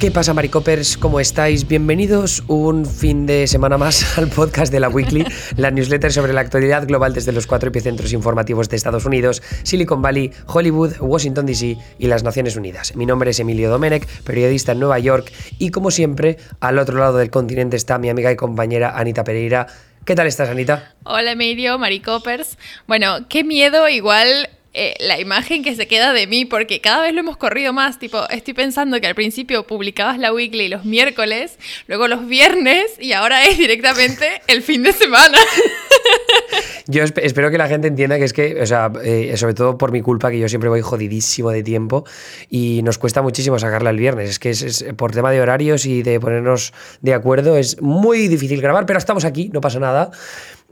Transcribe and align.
¿Qué 0.00 0.10
pasa, 0.10 0.32
Maricopers? 0.32 0.96
¿Cómo 0.96 1.20
estáis? 1.20 1.68
Bienvenidos 1.68 2.42
un 2.46 2.86
fin 2.86 3.26
de 3.26 3.46
semana 3.46 3.76
más 3.76 4.16
al 4.18 4.28
podcast 4.28 4.72
de 4.72 4.80
la 4.80 4.88
Weekly, 4.88 5.26
la 5.58 5.70
newsletter 5.70 6.10
sobre 6.10 6.32
la 6.32 6.40
actualidad 6.40 6.86
global 6.86 7.12
desde 7.12 7.32
los 7.32 7.46
cuatro 7.46 7.68
epicentros 7.68 8.14
informativos 8.14 8.70
de 8.70 8.76
Estados 8.76 9.04
Unidos, 9.04 9.42
Silicon 9.62 10.00
Valley, 10.00 10.32
Hollywood, 10.46 10.94
Washington 11.00 11.44
DC 11.44 11.76
y 11.98 12.06
las 12.06 12.22
Naciones 12.22 12.56
Unidas. 12.56 12.96
Mi 12.96 13.04
nombre 13.04 13.32
es 13.32 13.40
Emilio 13.40 13.68
Domenech, 13.68 14.06
periodista 14.22 14.72
en 14.72 14.80
Nueva 14.80 14.98
York, 14.98 15.30
y 15.58 15.70
como 15.70 15.90
siempre, 15.90 16.38
al 16.60 16.78
otro 16.78 16.98
lado 16.98 17.18
del 17.18 17.28
continente 17.28 17.76
está 17.76 17.98
mi 17.98 18.08
amiga 18.08 18.32
y 18.32 18.36
compañera 18.36 18.96
Anita 18.96 19.22
Pereira. 19.22 19.66
¿Qué 20.06 20.14
tal 20.14 20.26
estás, 20.26 20.48
Anita? 20.48 20.94
Hola, 21.04 21.32
Emilio, 21.32 21.78
Maricopers. 21.78 22.56
Bueno, 22.86 23.28
qué 23.28 23.44
miedo, 23.44 23.86
igual 23.86 24.48
eh, 24.72 24.94
la 25.00 25.18
imagen 25.18 25.64
que 25.64 25.74
se 25.74 25.88
queda 25.88 26.12
de 26.12 26.28
mí, 26.28 26.44
porque 26.44 26.80
cada 26.80 27.02
vez 27.02 27.12
lo 27.12 27.20
hemos 27.20 27.36
corrido 27.36 27.72
más. 27.72 27.98
Tipo, 27.98 28.28
estoy 28.28 28.54
pensando 28.54 29.00
que 29.00 29.08
al 29.08 29.16
principio 29.16 29.66
publicabas 29.66 30.18
la 30.18 30.32
weekly 30.32 30.68
los 30.68 30.84
miércoles, 30.84 31.58
luego 31.88 32.06
los 32.06 32.26
viernes 32.28 32.92
y 33.00 33.12
ahora 33.12 33.44
es 33.46 33.58
directamente 33.58 34.40
el 34.46 34.62
fin 34.62 34.84
de 34.84 34.92
semana. 34.92 35.38
Yo 36.86 37.02
espero 37.02 37.50
que 37.50 37.58
la 37.58 37.68
gente 37.68 37.88
entienda 37.88 38.18
que 38.18 38.24
es 38.24 38.32
que, 38.32 38.62
o 38.62 38.66
sea, 38.66 38.92
eh, 39.02 39.36
sobre 39.36 39.54
todo 39.54 39.76
por 39.76 39.92
mi 39.92 40.02
culpa, 40.02 40.30
que 40.30 40.40
yo 40.40 40.48
siempre 40.48 40.68
voy 40.68 40.80
jodidísimo 40.80 41.50
de 41.50 41.62
tiempo 41.62 42.04
y 42.48 42.82
nos 42.82 42.98
cuesta 42.98 43.22
muchísimo 43.22 43.60
sacarla 43.60 43.90
el 43.90 43.96
viernes. 43.96 44.30
Es 44.30 44.38
que 44.40 44.50
es, 44.50 44.84
por 44.96 45.12
tema 45.12 45.30
de 45.30 45.40
horarios 45.40 45.86
y 45.86 46.02
de 46.02 46.18
ponernos 46.18 46.72
de 47.00 47.14
acuerdo, 47.14 47.56
es 47.56 47.80
muy 47.80 48.26
difícil 48.26 48.60
grabar, 48.60 48.86
pero 48.86 48.98
estamos 48.98 49.24
aquí, 49.24 49.50
no 49.52 49.60
pasa 49.60 49.78
nada. 49.78 50.10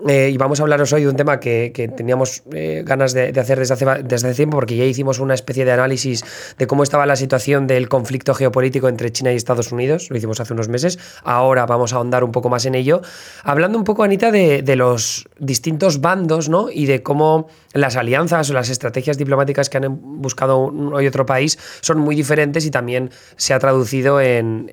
Eh, 0.06 0.30
y 0.32 0.36
vamos 0.36 0.60
a 0.60 0.62
hablaros 0.62 0.92
hoy 0.92 1.02
de 1.02 1.08
un 1.08 1.16
tema 1.16 1.40
que, 1.40 1.72
teníamos 1.96 2.42
eh, 2.52 2.82
ganas 2.86 3.12
de, 3.14 3.28
hacer 3.40 3.58
desde 3.58 3.74
hace, 3.74 3.84
desde 4.04 4.28
hace 4.28 4.36
tiempo, 4.36 4.56
porque 4.56 4.76
ya 4.76 4.84
hicimos 4.84 5.18
una 5.18 5.34
especie 5.34 5.64
de 5.64 5.72
análisis 5.72 6.24
de 6.56 6.66
cómo 6.66 6.84
estaba 6.84 7.04
la 7.06 7.16
situación 7.16 7.66
del 7.66 7.88
conflicto 7.88 8.34
geopolítico 8.34 8.88
entre 8.88 9.10
China 9.10 9.32
y 9.32 9.36
Estados 9.36 9.72
Unidos. 9.72 10.08
Lo 10.10 10.16
hicimos 10.16 10.38
hace 10.40 10.52
unos 10.52 10.68
meses. 10.68 10.98
Ahora 11.24 11.66
vamos 11.66 11.92
a 11.92 11.96
ahondar 11.96 12.22
un 12.22 12.30
poco 12.30 12.48
más 12.48 12.64
en 12.66 12.76
ello. 12.76 13.02
Hablando 13.42 13.76
un 13.76 13.84
poco, 13.84 14.04
Anita, 14.04 14.30
de, 14.30 14.62
de 14.62 14.76
los 14.76 15.28
distintos 15.38 16.00
bandos 16.00 16.48
¿no? 16.48 16.70
y 16.70 16.86
de 16.86 17.02
cómo 17.02 17.48
las 17.72 17.96
alianzas 17.96 18.50
o 18.50 18.54
las 18.54 18.70
estrategias 18.70 19.18
diplomáticas 19.18 19.68
que 19.68 19.78
han 19.78 19.98
buscado 20.20 20.58
uno 20.58 20.96
otro 21.08 21.26
país 21.26 21.58
son 21.80 21.98
muy 21.98 22.14
diferentes 22.14 22.66
y 22.66 22.70
también 22.70 23.10
se 23.36 23.54
ha 23.54 23.58
traducido 23.58 24.20
en, 24.20 24.72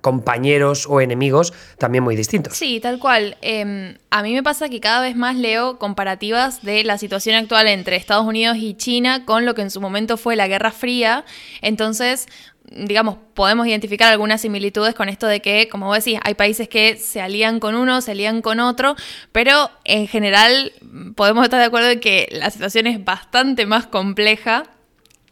compañeros 0.00 0.86
o 0.88 1.00
enemigos 1.00 1.52
también 1.78 2.04
muy 2.04 2.16
distintos. 2.16 2.56
Sí, 2.56 2.80
tal 2.80 2.98
cual. 2.98 3.36
Em, 3.40 3.96
a 4.10 4.22
mí 4.22 4.34
me 4.34 4.42
pasa 4.42 4.59
que 4.68 4.80
cada 4.80 5.00
vez 5.00 5.16
más 5.16 5.36
leo 5.36 5.78
comparativas 5.78 6.62
de 6.62 6.84
la 6.84 6.98
situación 6.98 7.36
actual 7.36 7.68
entre 7.68 7.96
Estados 7.96 8.26
Unidos 8.26 8.56
y 8.58 8.74
China 8.74 9.24
con 9.24 9.46
lo 9.46 9.54
que 9.54 9.62
en 9.62 9.70
su 9.70 9.80
momento 9.80 10.16
fue 10.16 10.36
la 10.36 10.48
Guerra 10.48 10.72
Fría. 10.72 11.24
Entonces, 11.62 12.26
digamos, 12.70 13.16
podemos 13.34 13.66
identificar 13.66 14.12
algunas 14.12 14.40
similitudes 14.40 14.94
con 14.94 15.08
esto 15.08 15.26
de 15.26 15.40
que, 15.40 15.68
como 15.68 15.86
vos 15.86 16.04
decís, 16.04 16.20
hay 16.22 16.34
países 16.34 16.68
que 16.68 16.96
se 16.96 17.20
alían 17.20 17.60
con 17.60 17.74
uno, 17.74 18.00
se 18.00 18.12
alían 18.12 18.42
con 18.42 18.60
otro, 18.60 18.96
pero 19.32 19.70
en 19.84 20.06
general 20.06 20.72
podemos 21.16 21.44
estar 21.44 21.58
de 21.58 21.66
acuerdo 21.66 21.90
en 21.90 22.00
que 22.00 22.28
la 22.30 22.50
situación 22.50 22.86
es 22.86 23.04
bastante 23.04 23.66
más 23.66 23.86
compleja. 23.86 24.64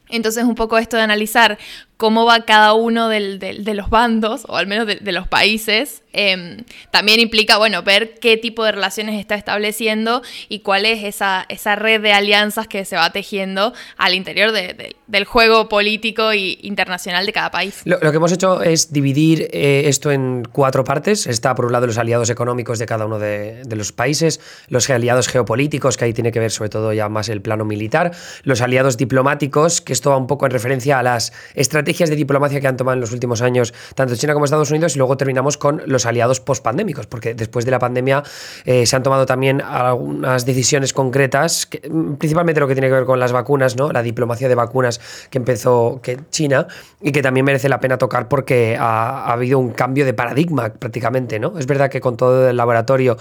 Entonces, 0.08 0.44
un 0.44 0.54
poco 0.54 0.78
esto 0.78 0.96
de 0.96 1.02
analizar 1.02 1.58
cómo 1.98 2.24
va 2.24 2.44
cada 2.44 2.74
uno 2.74 3.08
de 3.08 3.74
los 3.74 3.91
bandos, 3.91 4.44
o 4.48 4.56
al 4.56 4.68
menos 4.68 4.86
de, 4.86 5.12
los 5.12 5.27
países, 5.27 6.02
em, 6.12 6.58
también 6.92 7.18
implica, 7.18 7.58
bueno, 7.58 7.82
ver 7.82 8.14
qué 8.20 8.36
tipo 8.36 8.64
de 8.64 8.70
relaciones 8.70 9.18
está 9.18 9.34
estableciendo 9.34 10.22
y 10.48 10.60
cuál 10.60 10.86
es 10.86 11.02
esa, 11.02 11.44
esa 11.48 11.74
red 11.74 12.00
de 12.00 12.12
alianzas 12.12 12.68
que 12.68 12.84
se 12.84 12.94
va 12.94 13.10
tejiendo 13.10 13.72
al 13.96 14.14
interior 14.14 14.52
del 14.52 15.24
juego 15.24 15.68
político 15.68 16.30
e 16.30 16.58
internacional 16.62 17.27
de 17.27 17.33
cada 17.33 17.50
país. 17.50 17.83
Lo, 17.84 17.98
que 17.98 18.17
hemos 18.17 18.30
hecho 18.30 18.62
es 18.62 18.92
dividir 18.92 19.48
eh, 19.52 19.83
esto 19.86 20.12
en 20.12 20.44
cuatro 20.52 20.84
partes. 20.84 21.27
Está, 21.27 21.56
por 21.56 21.64
un 21.64 21.73
lado, 21.73 21.89
los 21.89 21.98
aliados 21.98 22.30
económicos 22.30 22.78
de 22.78 22.86
cada 22.86 23.06
uno 23.06 23.18
de, 23.18 23.64
los 23.70 23.90
países, 23.90 24.40
los 24.68 24.89
aliados 24.89 25.27
geopolíticos, 25.27 25.96
que 25.96 26.05
ahí 26.05 26.12
tiene 26.12 26.30
que 26.30 26.39
ver 26.39 26.52
sobre 26.52 26.70
todo 26.70 26.92
ya 26.92 27.08
más 27.08 27.28
el 27.28 27.42
plano 27.42 27.64
militar, 27.64 28.12
los 28.44 28.61
aliados 28.61 28.96
diplomáticos, 28.96 29.80
que 29.80 29.92
esto 29.92 30.11
va 30.11 30.17
un 30.17 30.28
poco 30.28 30.46
en 30.46 30.52
referencia 30.52 31.00
a 31.00 31.02
las 31.02 31.33
estrategias 31.55 31.87
estrategias 31.88 32.10
de 32.10 32.16
diplomacia 32.16 32.60
que 32.60 32.68
han 32.68 32.76
tomado 32.76 32.94
en 32.94 33.00
los 33.00 33.12
últimos 33.12 33.40
años 33.40 33.72
tanto 33.94 34.14
China 34.14 34.34
como 34.34 34.44
Estados 34.44 34.70
Unidos 34.70 34.94
y 34.94 34.98
luego 34.98 35.16
terminamos 35.16 35.56
con 35.56 35.82
los 35.86 36.04
aliados 36.04 36.40
post-pandémicos, 36.40 37.06
porque 37.06 37.34
después 37.34 37.64
de 37.64 37.70
la 37.70 37.78
pandemia 37.78 38.22
eh, 38.66 38.84
se 38.84 38.94
han 38.94 39.02
tomado 39.02 39.24
también 39.24 39.62
algunas 39.62 40.44
decisiones 40.44 40.92
concretas, 40.92 41.68
mm, 41.88 42.14
principalmente 42.14 42.60
lo 42.60 42.68
que 42.68 42.74
tiene 42.74 42.88
que 42.88 42.94
ver 42.94 43.04
con 43.06 43.18
las 43.18 43.32
vacunas, 43.32 43.76
¿no? 43.76 43.90
la 43.90 44.02
diplomacia 44.02 44.48
de 44.48 44.54
vacunas 44.54 45.00
que 45.30 45.38
empezó 45.38 46.00
China 46.30 46.66
y 47.00 47.12
que 47.12 47.22
también 47.22 47.46
merece 47.46 47.68
la 47.68 47.80
pena 47.80 47.96
tocar 47.96 48.28
porque 48.28 48.76
ha, 48.78 49.32
habido 49.32 49.58
un 49.58 49.70
cambio 49.70 50.05
de 50.05 50.12
paradigma 50.12 50.68
prácticamente. 50.68 51.38
¿no? 51.38 51.58
Es 51.58 51.66
verdad 51.66 51.90
que 51.90 52.00
con 52.00 52.16
todo 52.16 52.50
el 52.50 52.56
laboratorio 52.56 53.16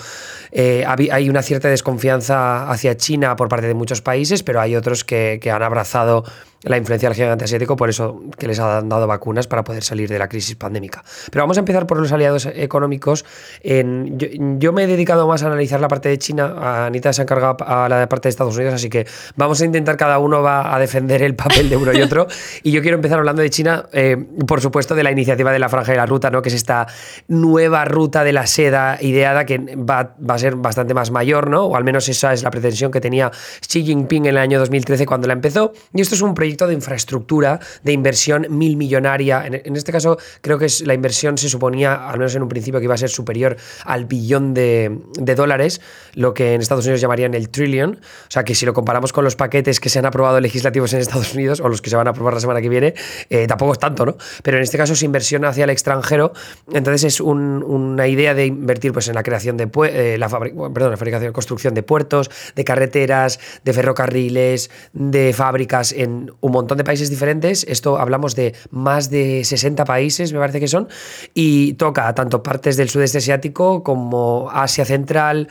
eh, 0.51 0.83
hay 0.85 1.29
una 1.29 1.41
cierta 1.41 1.69
desconfianza 1.69 2.69
hacia 2.69 2.97
China 2.97 3.35
por 3.37 3.47
parte 3.47 3.67
de 3.67 3.73
muchos 3.73 4.01
países, 4.01 4.43
pero 4.43 4.59
hay 4.59 4.75
otros 4.75 5.03
que 5.05 5.39
han 5.51 5.63
abrazado 5.63 6.25
la 6.67 6.77
influencia 6.77 7.09
del 7.09 7.15
gigante 7.15 7.45
asiático, 7.45 7.75
por 7.75 7.89
eso 7.89 8.21
que 8.37 8.47
les 8.47 8.59
han 8.59 8.89
dado 8.89 9.07
vacunas 9.07 9.47
para 9.47 9.63
poder 9.63 9.83
salir 9.83 10.09
de 10.09 10.19
la 10.19 10.27
crisis 10.27 10.55
pandémica. 10.55 11.03
Pero 11.31 11.43
vamos 11.43 11.57
a 11.57 11.61
empezar 11.61 11.87
por 11.87 11.99
los 11.99 12.11
aliados 12.11 12.45
económicos. 12.45 13.25
En, 13.61 14.17
yo, 14.59 14.73
me 14.73 14.83
he 14.83 14.87
dedicado 14.87 15.27
más 15.27 15.43
a 15.43 15.47
analizar 15.47 15.79
la 15.79 15.87
parte 15.87 16.09
de 16.09 16.17
China, 16.17 16.85
Anita 16.85 17.13
se 17.13 17.21
ha 17.21 17.23
encargado 17.23 17.57
a 17.65 17.89
la 17.89 18.09
parte 18.09 18.27
de 18.27 18.29
Estados 18.31 18.55
Unidos, 18.55 18.73
así 18.73 18.89
que 18.89 19.05
vamos 19.35 19.61
a 19.61 19.65
intentar, 19.65 19.97
cada 19.97 20.19
uno 20.19 20.41
va 20.41 20.75
a 20.75 20.79
defender 20.79 21.21
el 21.23 21.35
papel 21.35 21.69
de 21.69 21.77
uno 21.77 21.93
y 21.93 22.01
otro. 22.01 22.27
y 22.63 22.71
yo 22.71 22.81
quiero 22.81 22.95
empezar 22.95 23.19
hablando 23.19 23.41
de 23.41 23.49
China, 23.49 23.87
eh, 23.91 24.17
por 24.47 24.61
supuesto, 24.61 24.95
de 24.95 25.03
la 25.03 25.11
iniciativa 25.11 25.51
de 25.51 25.59
la 25.59 25.69
Franja 25.69 25.91
de 25.91 25.97
la 25.97 26.05
Ruta, 26.05 26.29
¿no? 26.29 26.41
que 26.41 26.49
es 26.49 26.55
esta 26.55 26.87
nueva 27.27 27.85
ruta 27.85 28.23
de 28.23 28.33
la 28.33 28.47
seda 28.47 28.97
ideada 29.01 29.45
que 29.45 29.57
va, 29.57 30.15
va 30.17 30.35
a 30.35 30.39
ser 30.39 30.55
bastante 30.55 30.93
más 30.93 31.11
mayor, 31.11 31.49
¿no? 31.49 31.65
o 31.65 31.75
al 31.75 31.83
menos 31.83 32.09
esa 32.09 32.33
es 32.33 32.43
la 32.43 32.51
pretensión 32.51 32.91
que 32.91 33.01
tenía 33.01 33.31
Xi 33.61 33.83
Jinping 33.83 34.25
en 34.25 34.31
el 34.31 34.37
año 34.37 34.59
2013 34.59 35.05
cuando 35.05 35.27
la 35.27 35.33
empezó. 35.33 35.73
Y 35.93 36.01
esto 36.01 36.15
es 36.15 36.21
un 36.21 36.33
proyecto 36.33 36.56
de 36.65 36.73
infraestructura, 36.73 37.59
de 37.83 37.91
inversión 37.91 38.47
mil 38.49 38.77
millonaria. 38.77 39.45
En, 39.45 39.75
este 39.75 39.91
caso, 39.91 40.17
creo 40.41 40.57
que 40.57 40.65
es, 40.65 40.81
la 40.81 40.93
inversión 40.93 41.37
se 41.37 41.49
suponía, 41.49 42.09
al 42.09 42.17
menos 42.17 42.33
en 42.35 42.41
un 42.41 42.49
principio, 42.49 42.79
que 42.79 42.85
iba 42.85 42.95
a 42.95 42.97
ser 42.97 43.09
superior 43.09 43.57
al 43.85 44.05
billón 44.05 44.53
de, 44.53 44.97
dólares, 45.35 45.81
lo 46.13 46.33
que 46.33 46.53
en 46.53 46.61
Estados 46.61 46.85
Unidos 46.85 47.01
llamarían 47.01 47.33
el 47.33 47.49
trillion. 47.49 47.99
O 47.99 48.31
sea 48.31 48.43
que 48.43 48.55
si 48.55 48.65
lo 48.65 48.73
comparamos 48.73 49.13
con 49.13 49.23
los 49.23 49.35
paquetes 49.35 49.79
que 49.79 49.89
se 49.89 49.99
han 49.99 50.05
aprobado 50.05 50.39
legislativos 50.39 50.93
en 50.93 51.01
Estados 51.01 51.33
Unidos 51.33 51.59
o 51.59 51.69
los 51.69 51.81
que 51.81 51.89
se 51.89 51.95
van 51.95 52.07
a 52.07 52.11
aprobar 52.11 52.33
la 52.33 52.39
semana 52.39 52.61
que 52.61 52.69
viene, 52.69 52.93
eh, 53.29 53.45
tampoco 53.45 53.73
es 53.73 53.79
tanto, 53.79 54.05
¿no? 54.05 54.17
Pero 54.41 54.57
en 54.57 54.63
este 54.63 54.77
caso 54.77 54.93
es 54.93 55.03
inversión 55.03 55.45
hacia 55.45 55.65
el 55.65 55.69
extranjero. 55.69 56.31
Entonces 56.71 57.03
es 57.03 57.19
una 57.19 58.07
idea 58.07 58.33
de 58.33 58.45
invertir 58.45 58.93
pues, 58.93 59.07
en 59.07 59.15
la 59.15 59.23
creación 59.23 59.57
de 59.57 59.69
eh, 59.85 60.17
la, 60.17 60.29
perdón, 60.29 60.97
fabricación, 60.97 61.33
construcción 61.33 61.73
de 61.73 61.83
puertos, 61.83 62.31
de 62.55 62.63
carreteras, 62.63 63.39
de 63.63 63.73
ferrocarriles, 63.73 64.69
de 64.93 65.33
fábricas 65.33 65.91
en 65.91 66.31
un 66.41 66.51
montón 66.51 66.77
de 66.77 66.83
países 66.83 67.09
diferentes. 67.09 67.65
Esto 67.67 67.97
hablamos 67.97 68.35
de 68.35 68.53
más 68.69 69.09
de 69.09 69.43
60 69.43 69.85
países, 69.85 70.33
me 70.33 70.39
parece 70.39 70.59
que 70.59 70.67
son, 70.67 70.87
y 71.33 71.73
toca 71.73 72.13
tanto 72.15 72.43
partes 72.43 72.77
del 72.77 72.89
sudeste 72.89 73.19
asiático 73.19 73.83
como 73.83 74.49
Asia 74.51 74.85
Central, 74.85 75.49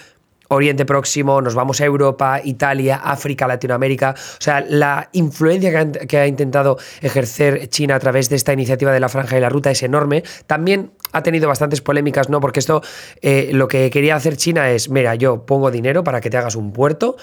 Oriente 0.48 0.84
Próximo, 0.84 1.40
nos 1.40 1.54
vamos 1.54 1.80
a 1.80 1.84
Europa, 1.84 2.40
Italia, 2.42 3.00
África, 3.02 3.46
Latinoamérica. 3.46 4.14
O 4.16 4.40
sea, 4.40 4.60
la 4.60 5.08
influencia 5.12 5.90
que, 5.90 6.18
ha 6.18 6.26
intentado 6.26 6.78
ejercer 7.00 7.68
China 7.68 7.96
a 7.96 7.98
través 7.98 8.28
de 8.28 8.36
esta 8.36 8.52
iniciativa 8.52 8.92
de 8.92 9.00
la 9.00 9.08
Franja 9.08 9.36
y 9.36 9.40
la 9.40 9.48
Ruta 9.48 9.70
es 9.70 9.82
enorme. 9.82 10.22
También 10.46 10.92
ha 11.12 11.22
tenido 11.22 11.48
bastantes 11.48 11.80
polémicas, 11.80 12.28
¿no? 12.28 12.40
Porque 12.40 12.60
esto, 12.60 12.82
eh, 13.22 13.50
lo 13.52 13.68
que 13.68 13.90
quería 13.90 14.16
hacer 14.16 14.36
China 14.36 14.70
es, 14.70 14.88
mira, 14.88 15.14
yo 15.14 15.46
pongo 15.46 15.70
dinero 15.70 16.04
para 16.04 16.20
que 16.20 16.30
te 16.30 16.36
hagas 16.36 16.54
un 16.54 16.72
puerto, 16.72 17.16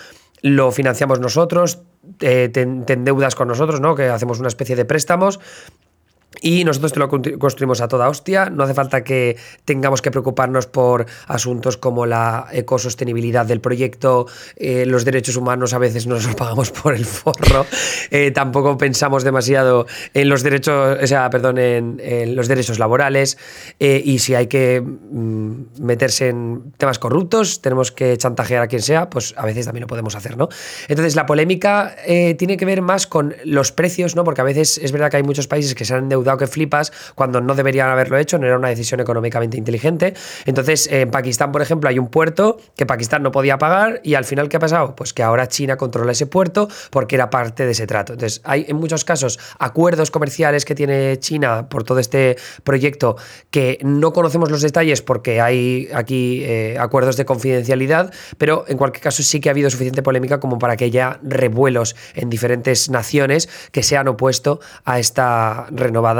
lo 0.44 0.72
financiamos 0.72 1.20
nosotros, 1.22 1.84
te, 2.18 2.52
endeudas 2.54 3.34
con 3.34 3.48
nosotros, 3.48 3.80
¿no? 3.80 3.96
Que 3.96 4.10
hacemos 4.10 4.40
una 4.40 4.50
especie 4.50 4.76
de 4.76 4.84
préstamos 4.84 5.40
y 6.42 6.64
nosotros 6.64 6.94
te 6.94 7.00
lo 7.00 7.10
construimos 7.10 7.82
a 7.82 7.88
toda 7.88 8.10
hostia. 8.10 8.50
No 8.50 8.64
hace 8.64 8.74
falta 8.74 9.04
que 9.04 9.38
tengamos 9.66 10.02
que 10.02 10.12
preocuparnos 10.12 10.68
por 10.68 11.06
asuntos 11.28 11.78
como 11.78 12.06
la 12.06 12.48
ecosostenibilidad 12.52 13.46
del 13.46 13.62
proyecto, 13.62 14.28
eh, 14.56 14.86
los 14.86 15.06
derechos 15.06 15.36
humanos 15.38 15.74
a 15.74 15.78
veces 15.78 16.08
nos 16.08 16.26
los 16.26 16.36
pagamos 16.36 16.72
por 16.72 16.96
el 16.96 17.06
forro. 17.06 17.66
Eh, 18.12 18.32
tampoco 18.32 18.78
pensamos 18.78 19.24
demasiado 19.24 19.86
en 20.14 20.30
los 20.30 20.44
derechos, 20.44 20.98
o 21.02 21.08
sea, 21.08 21.30
perdón, 21.30 21.58
en, 21.58 22.36
los 22.36 22.48
derechos 22.48 22.80
laborales. 22.80 23.38
Eh, 23.80 24.02
y 24.04 24.20
si 24.20 24.36
hay 24.36 24.48
que 24.48 24.82
mm, 24.82 25.52
meterse 25.80 26.30
en 26.30 26.74
temas 26.78 27.00
corruptos, 27.00 27.62
tenemos 27.62 27.92
que 27.92 28.18
chantajear 28.18 28.64
a 28.64 28.68
quien 28.68 28.82
sea, 28.82 29.10
pues 29.10 29.34
a 29.38 29.46
veces 29.46 29.66
también 29.66 29.82
lo 29.82 29.88
podemos 29.88 30.16
hacer, 30.16 30.38
¿no? 30.38 30.50
Entonces 30.88 31.16
la 31.16 31.26
polémica 31.26 31.96
tiene 32.38 32.58
que 32.58 32.66
ver 32.66 32.82
más 32.82 33.08
con 33.08 33.36
los 33.46 33.72
precios, 33.72 34.16
¿no? 34.16 34.24
Porque 34.24 34.42
a 34.42 34.44
veces 34.44 34.78
es 34.78 34.92
verdad 34.92 35.10
que 35.12 35.18
hay 35.18 35.24
muchos 35.24 35.48
países 35.48 35.76
que 35.76 35.86
se 35.86 35.94
han 35.94 36.04
endeudado 36.04 36.23
endeudado 36.24 36.38
que 36.38 36.48
flipas 36.48 36.92
cuando 37.16 37.42
no 37.42 37.56
deberían 37.56 37.90
haberlo 37.90 38.18
hecho, 38.18 38.38
no 38.38 38.48
era 38.48 38.58
una 38.58 38.70
decisión 38.70 39.00
económicamente 39.00 39.58
inteligente. 39.58 40.14
Entonces, 40.46 40.88
en 40.92 41.12
Pakistán, 41.12 41.52
por 41.52 41.62
ejemplo, 41.62 41.90
hay 41.90 42.00
un 42.00 42.08
puerto 42.08 42.58
que 42.76 42.86
Pakistán 42.86 43.24
no 43.24 43.32
podía 43.32 43.58
pagar 43.58 44.02
y 44.04 44.16
al 44.16 44.26
final, 44.26 44.50
¿qué 44.50 44.58
ha 44.58 44.60
pasado? 44.60 44.96
Pues 44.96 45.14
que 45.14 45.24
ahora 45.24 45.48
China 45.48 45.78
controla 45.78 46.12
ese 46.12 46.26
puerto 46.26 46.70
porque 46.90 47.16
era 47.16 47.30
parte 47.30 47.66
de 47.66 47.72
ese 47.72 47.88
trato. 47.88 48.14
Entonces, 48.14 48.42
hay 48.44 48.66
en 48.68 48.78
muchos 48.78 49.04
casos 49.06 49.40
acuerdos 49.60 50.12
comerciales 50.12 50.66
que 50.66 50.76
tiene 50.76 51.20
China 51.20 51.68
por 51.70 51.84
todo 51.84 52.00
este 52.00 52.38
proyecto 52.64 53.18
que 53.52 53.78
no 53.82 54.14
conocemos 54.14 54.50
los 54.50 54.62
detalles 54.62 55.02
porque 55.02 55.42
hay 55.42 55.90
aquí 55.94 56.44
eh, 56.44 56.78
acuerdos 56.80 57.18
de 57.18 57.26
confidencialidad, 57.26 58.14
pero 58.38 58.66
en 58.68 58.78
cualquier 58.78 59.04
caso 59.04 59.24
sí 59.24 59.40
que 59.40 59.50
ha 59.50 59.52
habido 59.52 59.70
suficiente 59.70 60.02
polémica 60.02 60.40
como 60.40 60.60
para 60.60 60.78
que 60.78 60.86
haya 60.86 61.20
revuelos 61.24 61.96
en 62.16 62.30
diferentes 62.30 62.90
naciones 62.90 63.50
que 63.72 63.84
se 63.84 63.98
han 63.98 64.08
opuesto 64.08 64.60
a 64.86 65.00
esta 65.00 65.68
renovada 65.72 66.13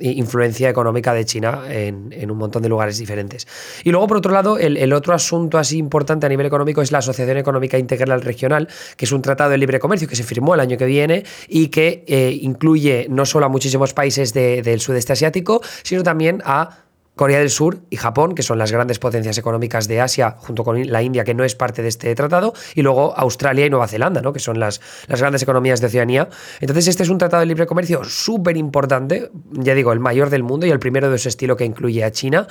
influencia 0.00 0.68
económica 0.68 1.14
de 1.14 1.24
China 1.24 1.62
en, 1.68 2.30
un 2.30 2.38
montón 2.38 2.62
de 2.62 2.68
lugares 2.68 2.98
diferentes. 2.98 3.46
Y 3.82 3.90
luego, 3.90 4.06
por 4.06 4.18
otro 4.18 4.32
lado, 4.32 4.58
el, 4.58 4.92
otro 4.92 5.14
asunto 5.14 5.58
así 5.58 5.78
importante 5.78 6.26
a 6.26 6.28
nivel 6.28 6.46
económico 6.46 6.82
es 6.82 6.92
la 6.92 6.98
Asociación 6.98 7.36
Económica 7.36 7.78
Integral 7.78 8.22
Regional, 8.22 8.68
que 8.96 9.04
es 9.04 9.12
un 9.12 9.22
tratado 9.22 9.50
de 9.50 9.58
libre 9.58 9.78
comercio 9.78 10.08
que 10.08 10.16
se 10.16 10.24
firmó 10.24 10.54
el 10.54 10.60
año 10.60 10.76
que 10.76 10.86
viene 10.86 11.24
y 11.48 11.68
que 11.68 12.04
eh, 12.06 12.38
incluye 12.40 13.06
no 13.10 13.26
solo 13.26 13.46
a 13.46 13.48
muchísimos 13.48 13.94
países 13.94 14.32
del 14.32 14.80
sudeste 14.80 15.12
asiático, 15.12 15.60
sino 15.82 16.02
también 16.02 16.42
a 16.44 16.83
Corea 17.16 17.38
del 17.38 17.50
Sur 17.50 17.78
y 17.90 17.96
Japón, 17.96 18.34
que 18.34 18.42
son 18.42 18.58
las 18.58 18.72
grandes 18.72 18.98
potencias 18.98 19.38
económicas 19.38 19.86
de 19.86 20.00
Asia, 20.00 20.36
junto 20.38 20.64
con 20.64 20.90
la 20.90 21.02
India, 21.02 21.24
que 21.24 21.34
no 21.34 21.44
es 21.44 21.54
parte 21.54 21.82
de 21.82 21.88
este 21.88 22.14
tratado, 22.14 22.54
y 22.74 22.82
luego 22.82 23.14
Australia 23.16 23.66
y 23.66 23.70
Nueva 23.70 23.86
Zelanda, 23.86 24.20
¿no? 24.20 24.32
que 24.32 24.40
son 24.40 24.58
las, 24.58 24.80
las 25.06 25.20
grandes 25.20 25.42
economías 25.42 25.80
de 25.80 25.86
Oceanía. 25.86 26.28
Entonces, 26.60 26.88
este 26.88 27.04
es 27.04 27.08
un 27.08 27.18
tratado 27.18 27.40
de 27.40 27.46
libre 27.46 27.66
comercio 27.66 28.02
súper 28.02 28.56
importante, 28.56 29.30
ya 29.52 29.74
digo, 29.74 29.92
el 29.92 30.00
mayor 30.00 30.30
del 30.30 30.42
mundo 30.42 30.66
y 30.66 30.70
el 30.70 30.80
primero 30.80 31.10
de 31.10 31.18
su 31.18 31.28
estilo 31.28 31.56
que 31.56 31.64
incluye 31.64 32.02
a 32.02 32.10
China. 32.10 32.48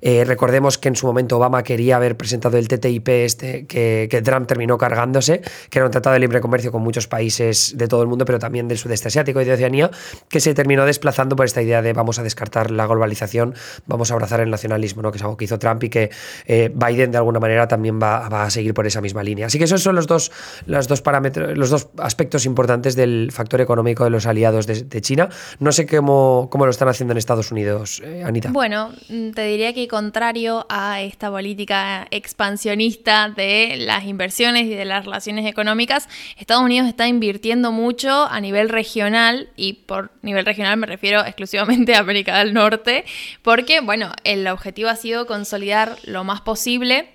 Eh, 0.00 0.24
recordemos 0.24 0.78
que 0.78 0.88
en 0.88 0.96
su 0.96 1.06
momento 1.06 1.36
Obama 1.36 1.62
quería 1.62 1.96
haber 1.96 2.16
presentado 2.16 2.56
el 2.56 2.68
TTIP 2.68 3.08
este, 3.08 3.66
que, 3.66 4.08
que, 4.10 4.22
Trump 4.22 4.46
terminó 4.46 4.78
cargándose, 4.78 5.42
que 5.70 5.78
era 5.78 5.86
un 5.86 5.92
tratado 5.92 6.14
de 6.14 6.20
libre 6.20 6.40
comercio 6.40 6.72
con 6.72 6.82
muchos 6.82 7.06
países 7.06 7.74
de 7.76 7.86
todo 7.86 8.02
el 8.02 8.08
mundo, 8.08 8.24
pero 8.24 8.38
también 8.38 8.66
del 8.66 8.78
sudeste 8.78 9.08
asiático 9.08 9.40
y 9.40 9.44
de 9.44 9.52
Oceanía, 9.52 9.90
que 10.28 10.40
se 10.40 10.54
terminó 10.54 10.86
desplazando 10.86 11.36
por 11.36 11.44
esta 11.44 11.60
idea 11.62 11.82
de 11.82 11.92
vamos 11.92 12.18
a 12.18 12.22
descartar 12.22 12.70
la 12.70 12.86
globalización, 12.86 13.54
vamos 13.86 14.05
abrazar 14.10 14.40
el 14.40 14.50
nacionalismo, 14.50 15.02
¿no? 15.02 15.10
que 15.10 15.18
es 15.18 15.22
algo 15.22 15.36
que 15.36 15.44
hizo 15.44 15.58
Trump 15.58 15.82
y 15.84 15.88
que 15.88 16.10
eh, 16.46 16.70
Biden 16.74 17.10
de 17.10 17.18
alguna 17.18 17.40
manera 17.40 17.68
también 17.68 18.00
va, 18.00 18.26
a 18.26 18.50
seguir 18.50 18.74
por 18.74 18.86
esa 18.86 19.00
misma 19.00 19.22
línea. 19.22 19.46
Así 19.46 19.58
que 19.58 19.64
esos 19.64 19.82
son 19.82 19.94
los 19.94 20.06
dos, 20.06 20.32
los 20.66 20.88
dos 20.88 21.02
parámetros, 21.02 21.56
los 21.56 21.70
dos 21.70 21.88
aspectos 21.98 22.46
importantes 22.46 22.96
del 22.96 23.30
factor 23.32 23.60
económico 23.60 24.04
de 24.04 24.10
los 24.10 24.26
aliados 24.26 24.66
de, 24.66 25.00
China. 25.00 25.28
No 25.60 25.72
sé 25.72 25.86
cómo, 25.86 26.48
cómo, 26.50 26.64
lo 26.64 26.70
están 26.70 26.88
haciendo 26.88 27.12
en 27.12 27.18
Estados 27.18 27.52
Unidos, 27.52 28.02
eh, 28.04 28.22
Anita. 28.24 28.50
Bueno, 28.50 28.92
mm, 29.08 29.30
te 29.30 29.42
diría 29.42 29.74
que 29.74 29.86
contrario 29.88 30.66
a 30.68 31.02
esta 31.02 31.30
política 31.30 32.08
expansionista 32.10 33.28
de 33.28 33.76
las 33.78 34.04
inversiones 34.04 34.66
y 34.66 34.74
de 34.74 34.84
las 34.84 35.04
relaciones 35.04 35.46
económicas, 35.46 36.08
Estados 36.38 36.62
Unidos 36.62 36.88
está 36.88 37.06
invirtiendo 37.08 37.72
mucho 37.72 38.26
a 38.26 38.40
nivel 38.40 38.68
regional 38.68 39.48
y 39.56 39.74
por 39.74 40.10
nivel 40.22 40.44
regional 40.44 40.76
me 40.76 40.86
refiero 40.86 41.24
exclusivamente 41.24 41.94
a 41.94 42.00
América 42.00 42.38
del 42.38 42.52
Norte, 42.54 43.04
porque, 43.42 43.80
bueno, 43.80 43.95
bueno, 43.96 44.14
el 44.24 44.46
objetivo 44.48 44.90
ha 44.90 44.96
sido 44.96 45.26
consolidar 45.26 45.96
lo 46.04 46.22
más 46.22 46.42
posible 46.42 47.08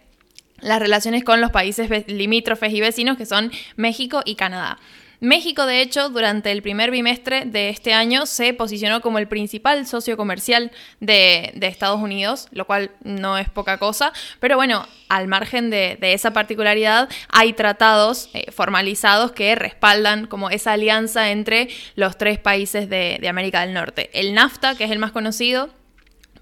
las 0.61 0.79
relaciones 0.79 1.23
con 1.23 1.39
los 1.39 1.51
países 1.51 2.07
limítrofes 2.07 2.73
y 2.73 2.81
vecinos 2.81 3.17
que 3.17 3.27
son 3.27 3.51
México 3.75 4.23
y 4.25 4.33
Canadá. 4.33 4.79
México, 5.19 5.67
de 5.67 5.81
hecho, 5.83 6.09
durante 6.09 6.51
el 6.51 6.63
primer 6.63 6.89
bimestre 6.89 7.45
de 7.45 7.69
este 7.69 7.93
año 7.93 8.25
se 8.25 8.55
posicionó 8.55 9.01
como 9.01 9.19
el 9.19 9.27
principal 9.27 9.85
socio 9.85 10.17
comercial 10.17 10.71
de, 10.99 11.53
Estados 11.61 12.01
Unidos, 12.01 12.47
lo 12.51 12.65
cual 12.65 12.89
no 13.03 13.37
es 13.37 13.47
poca 13.47 13.77
cosa, 13.77 14.11
pero 14.39 14.55
bueno, 14.55 14.87
al 15.07 15.27
margen 15.27 15.69
de, 15.69 15.99
esa 16.01 16.33
particularidad, 16.33 17.09
hay 17.29 17.53
tratados 17.53 18.31
eh, 18.33 18.51
formalizados 18.51 19.33
que 19.33 19.53
respaldan 19.53 20.25
como 20.25 20.49
esa 20.49 20.71
alianza 20.71 21.29
entre 21.29 21.69
los 21.93 22.17
tres 22.17 22.39
países 22.39 22.89
de 22.89 23.27
América 23.29 23.61
del 23.61 23.75
Norte. 23.75 24.09
El 24.19 24.33
NAFTA, 24.33 24.73
que 24.73 24.85
es 24.85 24.89
el 24.89 24.97
más 24.97 25.11
conocido, 25.11 25.69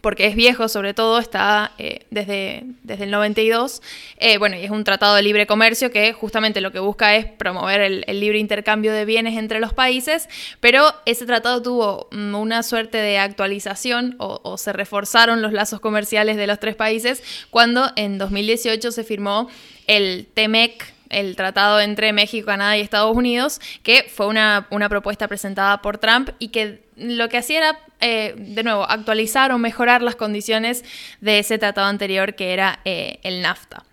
porque 0.01 0.28
es 0.28 0.36
viejo 0.36 0.68
sobre 0.68 0.94
todo, 0.94 1.19
está 1.19 1.72
eh, 1.78 2.06
desde, 2.12 2.63
desde 2.84 3.06
el 3.06 3.12
92, 3.12 3.81
eh, 4.18 4.38
bueno, 4.38 4.56
y 4.56 4.63
es 4.63 4.72
un 4.72 4.84
tratado 4.84 5.16
de 5.16 5.22
libre 5.22 5.48
comercio 5.48 5.92
que 5.92 6.13
justamente 6.13 6.62
lo 6.62 6.72
que 6.72 6.80
busca 6.80 7.16
es 7.16 7.25
promover 7.25 7.81
el, 7.81 8.19
libre 8.19 8.40
intercambio 8.40 8.92
de 8.92 9.06
bienes 9.06 9.38
entre 9.38 9.60
los 9.60 9.74
países, 9.74 10.28
pero 10.60 10.94
ese 11.06 11.25
tratado 11.25 11.62
tuvo 11.62 12.07
mm, 12.12 12.36
una 12.36 12.63
suerte 12.63 12.98
de 12.98 13.18
actualización 13.18 14.16
o, 14.19 14.42
o 14.44 14.57
se 14.57 14.74
reforzaron 14.74 15.42
los 15.42 15.54
lazos 15.54 15.80
comerciales 15.80 16.38
de 16.38 16.48
los 16.48 16.60
tres 16.60 16.75
países 16.75 17.24
cuando 17.50 17.92
en 17.96 18.18
2018 18.18 18.92
se 18.92 19.04
firmó 19.04 19.50
el 19.88 20.28
TEMEC, 20.34 20.94
el 21.10 21.36
tratado 21.36 21.80
entre 21.80 22.13
México, 22.13 22.46
Canadá 22.46 22.78
y 22.78 22.81
Estados 22.81 23.16
Unidos, 23.16 23.60
que 23.84 24.04
fue 24.04 24.28
una, 24.28 24.68
propuesta 24.90 25.28
presentada 25.28 25.81
por 25.81 25.98
Trump 25.98 26.30
y 26.40 26.50
que 26.50 26.84
lo 27.00 27.30
que 27.30 27.38
hacía 27.38 27.57
era, 27.57 27.80
eh, 28.01 28.36
de 28.38 28.63
nuevo, 28.63 28.84
actualizar 28.84 29.51
o 29.51 29.57
mejorar 29.57 30.01
las 30.01 30.16
condiciones 30.16 30.84
de 31.22 31.40
ese 31.40 31.57
tratado 31.57 31.88
anterior 31.88 32.36
que 32.36 32.54
era 32.54 32.80
eh, 32.86 33.19
el 33.24 33.42
NAFTA. 33.42 33.84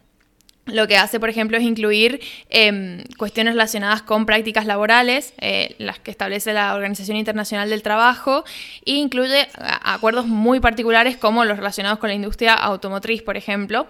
Lo 0.66 0.88
que 0.88 0.96
hace, 0.96 1.20
por 1.20 1.28
ejemplo, 1.28 1.56
es 1.56 1.62
incluir 1.62 2.20
em, 2.50 3.04
cuestiones 3.16 3.54
relacionadas 3.54 4.02
con 4.02 4.26
prácticas 4.26 4.66
laborales, 4.66 5.32
eh, 5.38 5.76
las 5.78 6.00
que 6.00 6.10
establece 6.10 6.52
la 6.52 6.74
Organización 6.74 7.16
Internacional 7.16 7.70
del 7.70 7.82
Trabajo, 7.82 8.44
e 8.84 8.94
incluye 8.94 9.46
acuerdos 9.54 10.26
muy 10.26 10.58
particulares 10.58 11.16
como 11.16 11.44
los 11.44 11.56
relacionados 11.56 12.00
con 12.00 12.08
la 12.08 12.14
industria 12.14 12.54
automotriz, 12.54 13.22
por 13.22 13.36
ejemplo 13.36 13.86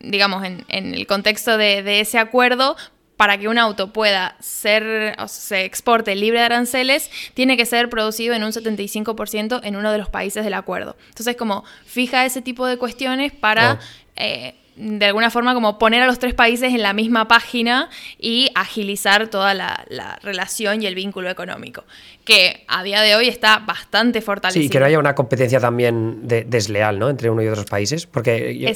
digamos, 0.00 0.44
en, 0.44 0.64
el 0.68 1.06
contexto 1.06 1.56
de, 1.56 2.00
ese 2.00 2.18
acuerdo, 2.18 2.76
para 3.18 3.36
que 3.36 3.48
un 3.48 3.58
auto 3.58 3.92
pueda 3.92 4.36
ser, 4.38 5.16
o 5.18 5.26
se 5.26 5.64
exporte 5.64 6.14
libre 6.14 6.38
de 6.38 6.46
aranceles, 6.46 7.10
tiene 7.34 7.56
que 7.56 7.66
ser 7.66 7.90
producido 7.90 8.32
en 8.32 8.44
un 8.44 8.52
75% 8.52 9.60
en 9.64 9.76
uno 9.76 9.90
de 9.90 9.98
los 9.98 10.08
países 10.08 10.44
del 10.44 10.54
acuerdo. 10.54 10.96
Entonces, 11.08 11.36
como 11.36 11.64
fija 11.84 12.24
ese 12.24 12.40
tipo 12.40 12.64
de 12.64 12.78
cuestiones 12.78 13.32
para... 13.32 13.80
Eh, 14.16 14.54
de 14.80 15.06
alguna 15.06 15.28
forma 15.28 15.54
como 15.54 15.76
poner 15.76 16.02
a 16.02 16.06
los 16.06 16.20
tres 16.20 16.34
países 16.34 16.72
en 16.72 16.82
la 16.82 16.92
misma 16.92 17.26
página 17.26 17.90
y 18.16 18.48
agilizar 18.54 19.26
toda 19.26 19.52
la, 19.52 19.84
la 19.88 20.20
relación 20.22 20.80
y 20.80 20.86
el 20.86 20.94
vínculo 20.94 21.28
económico 21.28 21.82
que 22.28 22.62
a 22.68 22.82
día 22.82 23.00
de 23.00 23.16
hoy 23.16 23.26
está 23.26 23.60
bastante 23.60 24.20
fortalecido. 24.20 24.62
Sí, 24.62 24.68
que 24.68 24.78
no 24.78 24.84
haya 24.84 24.98
una 24.98 25.14
competencia 25.14 25.60
también 25.60 26.28
desleal 26.28 26.98
¿no? 26.98 27.08
entre 27.08 27.30
uno 27.30 27.42
y 27.42 27.48
otros 27.48 27.64
países. 27.64 28.04
Porque 28.04 28.58
yo, 28.58 28.68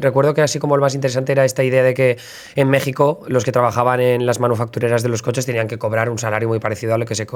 recuerdo 0.00 0.32
que 0.32 0.40
así 0.40 0.58
como 0.58 0.74
lo 0.74 0.80
más 0.80 0.94
interesante 0.94 1.32
era 1.32 1.44
esta 1.44 1.62
idea 1.62 1.82
de 1.82 1.92
que 1.92 2.16
en 2.54 2.70
México 2.70 3.22
los 3.28 3.44
que 3.44 3.52
trabajaban 3.52 4.00
en 4.00 4.24
las 4.24 4.40
manufactureras 4.40 5.02
de 5.02 5.10
los 5.10 5.20
coches 5.20 5.44
tenían 5.44 5.68
que 5.68 5.76
cobrar 5.76 6.08
un 6.08 6.18
salario 6.18 6.48
muy 6.48 6.60
parecido 6.60 6.94
a 6.94 6.98
lo 6.98 7.04
que 7.04 7.14
se, 7.14 7.26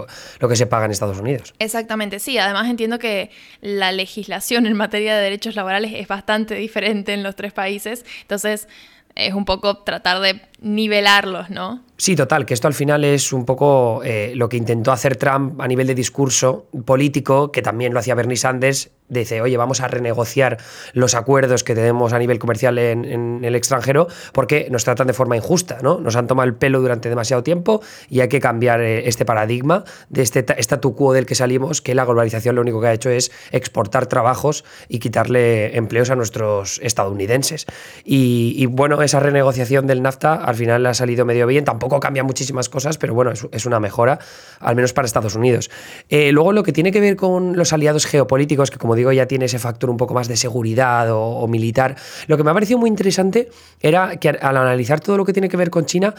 lo 0.40 0.48
que 0.48 0.56
se 0.56 0.66
paga 0.66 0.86
en 0.86 0.92
Estados 0.92 1.18
Unidos. 1.18 1.52
Exactamente, 1.58 2.18
sí. 2.18 2.38
Además 2.38 2.70
entiendo 2.70 2.98
que 2.98 3.30
la 3.60 3.92
legislación 3.92 4.64
en 4.64 4.74
materia 4.74 5.14
de 5.18 5.22
derechos 5.22 5.54
laborales 5.54 5.92
es 5.94 6.08
bastante 6.08 6.54
diferente 6.54 7.12
en 7.12 7.22
los 7.22 7.36
tres 7.36 7.52
países. 7.52 8.06
Entonces 8.22 8.68
es 9.14 9.34
un 9.34 9.44
poco 9.44 9.76
tratar 9.82 10.20
de 10.20 10.40
nivelarlos, 10.62 11.50
¿no? 11.50 11.82
Sí, 12.00 12.14
total, 12.14 12.46
que 12.46 12.54
esto 12.54 12.68
al 12.68 12.74
final 12.74 13.04
es 13.04 13.32
un 13.32 13.44
poco 13.44 14.02
eh, 14.04 14.32
lo 14.36 14.48
que 14.48 14.56
intentó 14.56 14.92
hacer 14.92 15.16
Trump 15.16 15.60
a 15.60 15.66
nivel 15.66 15.88
de 15.88 15.96
discurso 15.96 16.68
político, 16.84 17.50
que 17.50 17.60
también 17.60 17.92
lo 17.92 17.98
hacía 17.98 18.14
Bernie 18.14 18.36
Sanders, 18.36 18.92
dice, 19.08 19.40
oye, 19.40 19.56
vamos 19.56 19.80
a 19.80 19.88
renegociar 19.88 20.58
los 20.92 21.14
acuerdos 21.14 21.64
que 21.64 21.74
tenemos 21.74 22.12
a 22.12 22.18
nivel 22.18 22.38
comercial 22.38 22.78
en, 22.78 23.42
el 23.42 23.54
extranjero 23.54 24.06
porque 24.32 24.68
nos 24.70 24.84
tratan 24.84 25.06
de 25.06 25.12
forma 25.12 25.36
injusta, 25.36 25.78
¿no? 25.82 25.98
Nos 25.98 26.14
han 26.14 26.26
tomado 26.26 26.46
el 26.46 26.54
pelo 26.54 26.80
durante 26.80 27.08
demasiado 27.08 27.42
tiempo 27.42 27.80
y 28.08 28.20
hay 28.20 28.28
que 28.28 28.40
cambiar 28.40 28.80
eh, 28.80 29.08
este 29.08 29.24
paradigma 29.24 29.84
de 30.10 30.22
este 30.22 30.44
statu 30.58 30.94
quo 30.94 31.12
del 31.12 31.26
que 31.26 31.34
salimos, 31.34 31.80
que 31.80 31.94
la 31.94 32.04
globalización 32.04 32.54
lo 32.54 32.60
único 32.60 32.80
que 32.80 32.88
ha 32.88 32.92
hecho 32.92 33.10
es 33.10 33.32
exportar 33.50 34.06
trabajos 34.06 34.64
y 34.88 34.98
quitarle 34.98 35.76
empleos 35.76 36.10
a 36.10 36.16
nuestros 36.16 36.78
estadounidenses. 36.82 37.66
Y, 38.04 38.54
y 38.56 38.66
bueno, 38.66 39.00
esa 39.02 39.20
renegociación 39.20 39.86
del 39.86 40.02
NAFTA 40.02 40.34
al 40.34 40.54
final 40.54 40.84
ha 40.86 40.94
salido 40.94 41.24
medio 41.24 41.46
bien. 41.46 41.64
Tampoco 41.64 41.87
cambia 41.88 42.22
muchísimas 42.22 42.68
cosas, 42.68 42.98
pero 42.98 43.14
bueno, 43.14 43.32
es, 43.32 43.66
una 43.66 43.80
mejora, 43.80 44.18
al 44.60 44.76
menos 44.76 44.92
para 44.92 45.06
Estados 45.06 45.34
Unidos. 45.34 45.70
Eh, 46.08 46.32
luego, 46.32 46.52
lo 46.52 46.62
que 46.62 46.72
tiene 46.72 46.92
que 46.92 47.00
ver 47.00 47.16
con 47.16 47.56
los 47.56 47.72
aliados 47.72 48.06
geopolíticos, 48.06 48.70
que 48.70 48.78
como 48.78 48.94
digo, 48.94 49.12
ya 49.12 49.26
tiene 49.26 49.46
ese 49.46 49.58
factor 49.58 49.90
un 49.90 49.96
poco 49.96 50.14
más 50.14 50.28
de 50.28 50.36
seguridad 50.36 51.08
o, 51.10 51.46
militar, 51.48 51.96
lo 52.26 52.36
que 52.36 52.44
me 52.44 52.50
ha 52.50 52.54
parecido 52.54 52.78
muy 52.78 52.88
interesante 52.88 53.48
era 53.80 54.16
que 54.16 54.28
al 54.28 54.56
analizar 54.56 55.00
todo 55.00 55.16
lo 55.16 55.24
que 55.24 55.32
tiene 55.32 55.48
que 55.48 55.56
ver 55.56 55.70
con 55.70 55.86
China, 55.86 56.14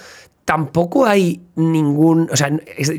tampoco 0.45 1.05
hay 1.05 1.41
ningún. 1.55 2.27
O 2.31 2.35
sea, 2.35 2.49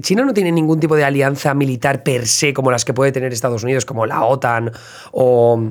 China 0.01 0.25
no 0.25 0.33
tiene 0.33 0.53
ningún 0.53 0.79
tipo 0.79 0.95
de 0.95 1.05
alianza 1.05 1.53
militar 1.53 2.05
per 2.05 2.29
se 2.29 2.55
como 2.55 2.71
las 2.71 2.85
que 2.85 2.95
puede 2.95 3.11
tener 3.11 3.33
Estados 3.33 3.65
Unidos, 3.65 3.85
como 3.85 4.07
la 4.07 4.23
OTAN 4.25 4.71
o 5.11 5.71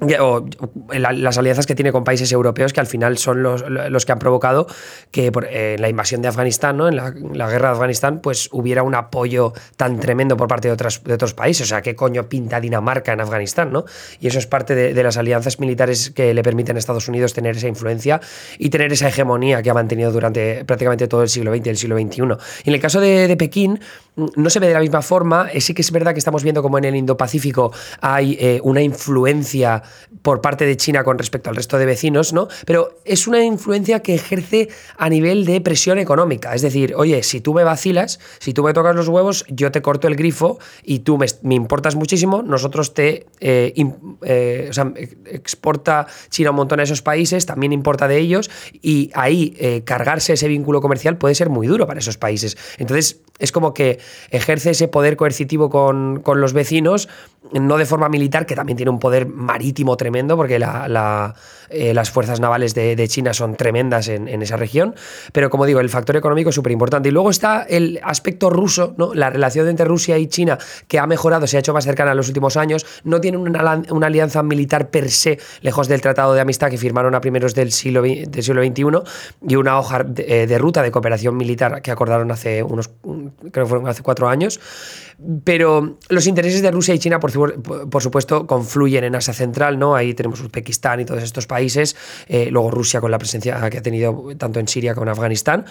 las 0.00 1.38
alianzas 1.38 1.66
que 1.66 1.74
tiene 1.74 1.92
con 1.92 2.04
países 2.04 2.30
europeos 2.32 2.72
que 2.72 2.80
al 2.80 2.86
final 2.86 3.18
son 3.18 3.42
los, 3.42 3.64
los 3.68 4.06
que 4.06 4.12
han 4.12 4.18
provocado 4.18 4.66
que 5.10 5.32
eh, 5.50 5.74
en 5.74 5.82
la 5.82 5.88
invasión 5.88 6.22
de 6.22 6.28
Afganistán, 6.28 6.76
¿no? 6.76 6.88
en 6.88 6.96
la, 6.96 7.10
guerra 7.48 7.68
de 7.68 7.74
Afganistán, 7.74 8.20
pues 8.20 8.48
hubiera 8.52 8.82
un 8.82 8.94
apoyo 8.94 9.52
tan 9.76 9.98
tremendo 10.00 10.36
por 10.36 10.48
parte 10.48 10.68
de, 10.68 10.74
otras, 10.74 11.02
de 11.02 11.14
otros 11.14 11.34
países. 11.34 11.66
O 11.66 11.68
sea, 11.68 11.82
¿qué 11.82 11.94
coño 11.94 12.28
pinta 12.28 12.60
Dinamarca 12.60 13.12
en 13.12 13.20
Afganistán? 13.20 13.72
¿no? 13.72 13.84
Y 14.20 14.28
eso 14.28 14.38
es 14.38 14.46
parte 14.46 14.74
de, 14.74 15.02
las 15.02 15.16
alianzas 15.16 15.58
militares 15.60 16.10
que 16.10 16.34
le 16.34 16.42
permiten 16.42 16.76
a 16.76 16.78
Estados 16.78 17.08
Unidos 17.08 17.32
tener 17.32 17.56
esa 17.56 17.68
influencia 17.68 18.20
y 18.58 18.70
tener 18.70 18.92
esa 18.92 19.08
hegemonía 19.08 19.62
que 19.62 19.70
ha 19.70 19.74
mantenido 19.74 20.12
durante 20.12 20.64
prácticamente 20.64 21.08
todo 21.08 21.22
el 21.22 21.28
siglo 21.28 21.54
XX 21.54 21.66
y 21.66 21.70
el 21.70 21.76
siglo 21.76 21.98
XXI. 21.98 22.22
Y 22.64 22.70
en 22.70 22.74
el 22.74 22.80
caso 22.80 23.00
de, 23.00 23.36
Pekín, 23.36 23.80
mm, 24.16 24.26
no 24.36 24.50
se 24.50 24.60
ve 24.60 24.68
de 24.68 24.74
la 24.74 24.80
misma 24.80 25.02
forma. 25.02 25.48
Sí 25.58 25.74
que 25.74 25.82
es 25.82 25.90
verdad 25.90 26.12
que 26.12 26.18
estamos 26.18 26.42
viendo 26.42 26.62
como 26.62 26.78
en 26.78 26.84
el 26.84 26.96
Indo-Pacífico 26.96 27.72
hay 28.00 28.36
eh, 28.40 28.60
una 28.62 28.82
influencia 28.82 29.82
por 30.22 30.40
parte 30.40 30.66
de 30.66 30.76
China 30.76 31.04
con 31.04 31.18
respecto 31.18 31.50
al 31.50 31.56
resto 31.56 31.78
de 31.78 31.86
vecinos, 31.86 32.32
¿no? 32.32 32.48
Pero 32.66 32.98
es 33.04 33.26
una 33.26 33.44
influencia 33.44 34.00
que 34.00 34.14
ejerce 34.14 34.68
a 34.96 35.08
nivel 35.08 35.44
de 35.44 35.60
presión 35.60 35.98
económica. 35.98 36.54
Es 36.54 36.62
decir, 36.62 36.94
oye, 36.96 37.22
si 37.22 37.40
tú 37.40 37.54
me 37.54 37.64
vacilas, 37.64 38.20
si 38.38 38.52
tú 38.52 38.62
me 38.62 38.72
tocas 38.72 38.94
los 38.94 39.08
huevos, 39.08 39.44
yo 39.48 39.70
te 39.70 39.82
corto 39.82 40.08
el 40.08 40.16
grifo 40.16 40.58
y 40.82 41.00
tú 41.00 41.18
me, 41.18 41.54
importas 41.54 41.94
muchísimo, 41.94 42.42
nosotros 42.42 42.94
te 42.94 43.26
eh, 43.40 43.72
eh, 44.22 44.66
o 44.70 44.72
sea, 44.72 44.92
exporta 45.26 46.06
China 46.30 46.50
un 46.50 46.56
montón 46.56 46.80
a 46.80 46.82
esos 46.82 47.02
países, 47.02 47.46
también 47.46 47.72
importa 47.72 48.08
de 48.08 48.18
ellos, 48.18 48.50
y 48.72 49.10
ahí 49.14 49.54
eh, 49.58 49.82
cargarse 49.84 50.32
ese 50.32 50.48
vínculo 50.48 50.80
comercial 50.80 51.18
puede 51.18 51.34
ser 51.34 51.50
muy 51.50 51.66
duro 51.66 51.86
para 51.86 52.00
esos 52.00 52.18
países. 52.18 52.56
Entonces, 52.78 53.20
es 53.38 53.52
como 53.52 53.74
que 53.74 53.98
ejerce 54.30 54.70
ese 54.70 54.88
poder 54.88 55.16
coercitivo 55.16 55.70
con, 55.70 56.20
con 56.20 56.40
los 56.40 56.52
vecinos 56.52 57.08
no 57.52 57.76
de 57.76 57.86
forma 57.86 58.08
militar, 58.08 58.46
que 58.46 58.54
también 58.54 58.76
tiene 58.76 58.90
un 58.90 58.98
poder 58.98 59.26
marítimo 59.26 59.96
tremendo, 59.96 60.36
porque 60.36 60.56
eh, 60.56 61.94
las 61.94 62.10
fuerzas 62.10 62.40
navales 62.40 62.74
de, 62.74 63.08
China 63.08 63.32
son 63.32 63.56
tremendas 63.56 64.08
en, 64.08 64.42
esa 64.42 64.56
región, 64.56 64.94
pero 65.32 65.50
como 65.50 65.64
digo, 65.64 65.80
el 65.80 65.88
factor 65.88 66.16
económico 66.16 66.50
es 66.50 66.54
súper 66.54 66.72
importante. 66.72 67.08
Y 67.08 67.12
luego 67.12 67.30
está 67.30 67.62
el 67.62 68.00
aspecto 68.02 68.50
ruso, 68.50 68.94
¿no? 68.98 69.14
la 69.14 69.30
relación 69.30 69.68
entre 69.68 69.86
Rusia 69.86 70.18
y 70.18 70.26
China, 70.26 70.58
que 70.86 70.98
ha 70.98 71.06
mejorado, 71.06 71.46
se 71.46 71.56
ha 71.56 71.60
hecho 71.60 71.72
más 71.72 71.84
cercana 71.84 72.10
en 72.10 72.16
los 72.16 72.28
últimos 72.28 72.56
años, 72.56 72.86
no 73.04 73.20
tienen 73.20 73.40
una, 73.40 74.06
alianza 74.06 74.42
militar 74.42 74.90
per 74.90 75.10
se, 75.10 75.38
lejos 75.62 75.88
del 75.88 76.00
Tratado 76.00 76.34
de 76.34 76.40
Amistad 76.40 76.70
que 76.70 76.78
firmaron 76.78 77.14
a 77.14 77.20
primeros 77.20 77.54
del 77.54 77.72
siglo, 77.72 78.02
del 78.02 78.42
siglo 78.42 78.62
XXI, 78.62 78.84
y 79.48 79.56
una 79.56 79.78
hoja 79.78 80.04
de, 80.04 80.46
de 80.46 80.58
ruta 80.58 80.82
de 80.82 80.90
cooperación 80.90 81.36
militar 81.36 81.80
que 81.82 81.90
acordaron 81.90 82.30
hace 82.30 82.62
unos, 82.62 82.90
creo 83.50 83.66
fueron 83.66 83.88
hace 83.88 84.02
cuatro 84.02 84.28
años. 84.28 84.60
Pero 85.42 85.98
los 86.08 86.26
intereses 86.28 86.62
de 86.62 86.70
Rusia 86.70 86.94
y 86.94 87.00
China, 87.00 87.18
por, 87.18 87.32
supuesto, 88.02 88.46
confluyen 88.46 89.02
en 89.02 89.16
Asia 89.16 89.34
Central, 89.34 89.76
¿no? 89.76 89.96
Ahí 89.96 90.14
tenemos 90.14 90.40
Uzbekistán 90.40 91.00
y 91.00 91.04
todos 91.04 91.24
estos 91.24 91.48
países, 91.48 91.96
eh, 92.28 92.50
luego 92.52 92.70
Rusia 92.70 93.00
con 93.00 93.10
la 93.10 93.18
presencia 93.18 93.68
que 93.68 93.78
ha 93.78 93.82
tenido 93.82 94.28
tanto 94.38 94.60
en 94.60 94.68
Siria 94.68 94.94
como 94.94 95.06
en 95.06 95.10
Afganistán 95.10 95.64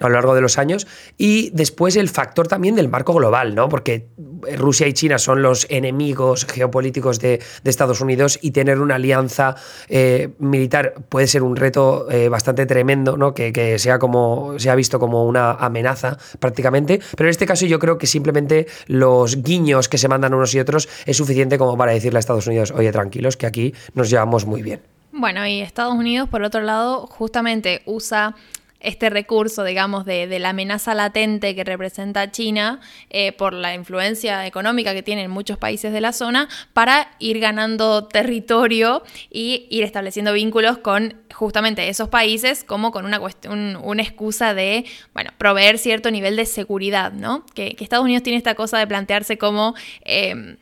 a 0.00 0.08
lo 0.08 0.14
largo 0.14 0.34
de 0.34 0.40
los 0.40 0.58
años. 0.58 0.86
Y 1.16 1.50
después 1.50 1.96
el 1.96 2.08
factor 2.08 2.48
también 2.48 2.74
del 2.74 2.88
marco 2.88 3.14
global, 3.14 3.54
¿no? 3.54 3.68
Porque 3.68 4.08
Rusia 4.56 4.86
y 4.86 4.92
China 4.92 5.18
son 5.18 5.42
los 5.42 5.66
enemigos 5.70 6.46
geopolíticos 6.46 7.18
de, 7.20 7.40
Estados 7.64 8.00
Unidos 8.00 8.38
y 8.40 8.52
tener 8.52 8.80
una 8.80 8.94
alianza 8.94 9.54
eh, 9.88 10.30
militar 10.38 10.94
puede 11.10 11.26
ser 11.26 11.42
un 11.42 11.54
reto 11.54 12.10
eh, 12.10 12.30
bastante 12.30 12.64
tremendo, 12.64 13.18
¿no? 13.18 13.34
Que, 13.34 13.78
sea 13.78 13.98
como, 13.98 14.58
se 14.58 14.70
ha 14.70 14.74
visto 14.74 14.98
como 14.98 15.26
una 15.26 15.52
amenaza 15.52 16.16
prácticamente. 16.40 16.98
Pero 17.14 17.28
en 17.28 17.30
este 17.30 17.46
caso 17.46 17.66
yo 17.66 17.78
creo 17.78 17.98
que 17.98 18.06
simplemente 18.06 18.66
los 18.86 19.42
guiños 19.42 19.88
que 19.88 19.98
se 19.98 20.08
mandan 20.08 20.32
unos 20.32 20.54
y 20.54 20.60
otros 20.60 20.88
es 21.04 21.16
suficiente 21.16 21.58
como 21.58 21.76
para 21.76 21.92
decirle 21.92 22.18
a 22.18 22.20
Estados 22.20 22.46
Unidos, 22.46 22.72
oye, 22.74 22.90
tranquilos, 22.90 23.36
que 23.36 23.46
aquí 23.46 23.74
nos 23.94 24.08
llevamos 24.08 24.46
muy 24.46 24.62
bien. 24.62 24.80
Bueno, 25.12 25.46
y 25.46 25.60
Estados 25.60 25.94
Unidos, 25.94 26.28
por 26.28 26.42
otro 26.42 26.60
lado, 26.60 27.06
justamente 27.06 27.82
usa 27.86 28.34
este 28.80 29.10
recurso, 29.10 29.64
digamos, 29.64 30.04
de, 30.04 30.38
la 30.38 30.50
amenaza 30.50 30.94
latente 30.94 31.54
que 31.54 31.64
representa 31.64 32.30
China 32.30 32.80
eh, 33.10 33.32
por 33.32 33.52
la 33.52 33.74
influencia 33.74 34.46
económica 34.46 34.94
que 34.94 35.02
tienen 35.02 35.30
muchos 35.30 35.58
países 35.58 35.92
de 35.92 36.00
la 36.00 36.12
zona 36.12 36.48
para 36.72 37.10
ir 37.18 37.40
ganando 37.40 38.06
territorio 38.06 39.02
y 39.30 39.66
ir 39.70 39.82
estableciendo 39.82 40.32
vínculos 40.32 40.78
con 40.78 41.14
justamente 41.34 41.88
esos 41.88 42.08
países 42.08 42.62
como 42.62 42.92
con 42.92 43.04
una, 43.04 43.18
cuestión, 43.18 43.76
una 43.82 44.02
excusa 44.02 44.54
de, 44.54 44.84
bueno, 45.12 45.30
proveer 45.38 45.78
cierto 45.78 46.10
nivel 46.10 46.36
de 46.36 46.46
seguridad, 46.46 47.12
¿no? 47.12 47.44
Que, 47.54 47.76
Estados 47.78 48.04
Unidos 48.04 48.22
tiene 48.22 48.36
esta 48.36 48.54
cosa 48.54 48.78
de 48.78 48.86
plantearse 48.86 49.38
como... 49.38 49.74
Eh, 50.04 50.56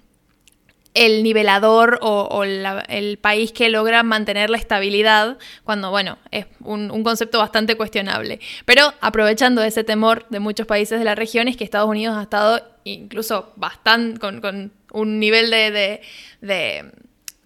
el 0.97 1.23
nivelador 1.23 1.99
o, 2.01 2.43
el 2.43 3.19
país 3.19 3.53
que 3.53 3.69
logra 3.69 4.03
mantener 4.03 4.49
la 4.49 4.57
estabilidad, 4.57 5.37
cuando, 5.63 5.91
bueno, 5.91 6.19
es 6.31 6.47
un, 6.61 7.03
concepto 7.05 7.39
bastante 7.39 7.77
cuestionable. 7.77 8.41
Pero 8.65 8.95
aprovechando 9.03 9.63
ese 9.63 9.85
temor 9.85 10.27
de 10.31 10.41
muchos 10.41 10.67
países 10.67 10.99
de 10.99 11.05
la 11.05 11.15
región, 11.15 11.49
es 11.49 11.57
que 11.59 11.65
Estados 11.65 11.89
Unidos 11.89 12.17
ha 12.17 12.23
estado 12.23 12.63
incluso 12.85 13.53
bastante 13.57 14.19
con, 14.19 14.73
un 14.93 15.21
nivel 15.21 15.51
de, 15.51 16.91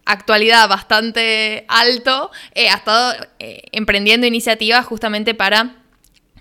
actualidad 0.05 0.69
bastante 0.69 1.65
alto, 1.69 2.31
eh, 2.55 2.69
ha 2.69 2.77
estado 2.77 3.15
eh, 3.39 3.63
emprendiendo 3.73 4.27
iniciativas 4.27 4.87
justamente 4.87 5.35
para 5.35 5.77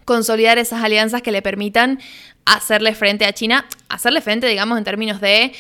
consolidar 0.06 0.58
esas 0.58 0.84
alianzas 0.84 1.22
que 1.22 1.32
le 1.32 1.42
permitan 1.42 2.00
hacerle 2.46 2.96
frente 2.96 3.26
a 3.26 3.34
China, 3.34 3.68
hacerle 3.90 4.22
frente, 4.22 4.48
digamos, 4.48 4.78
en 4.78 4.84
términos 4.84 5.22
de 5.22 5.54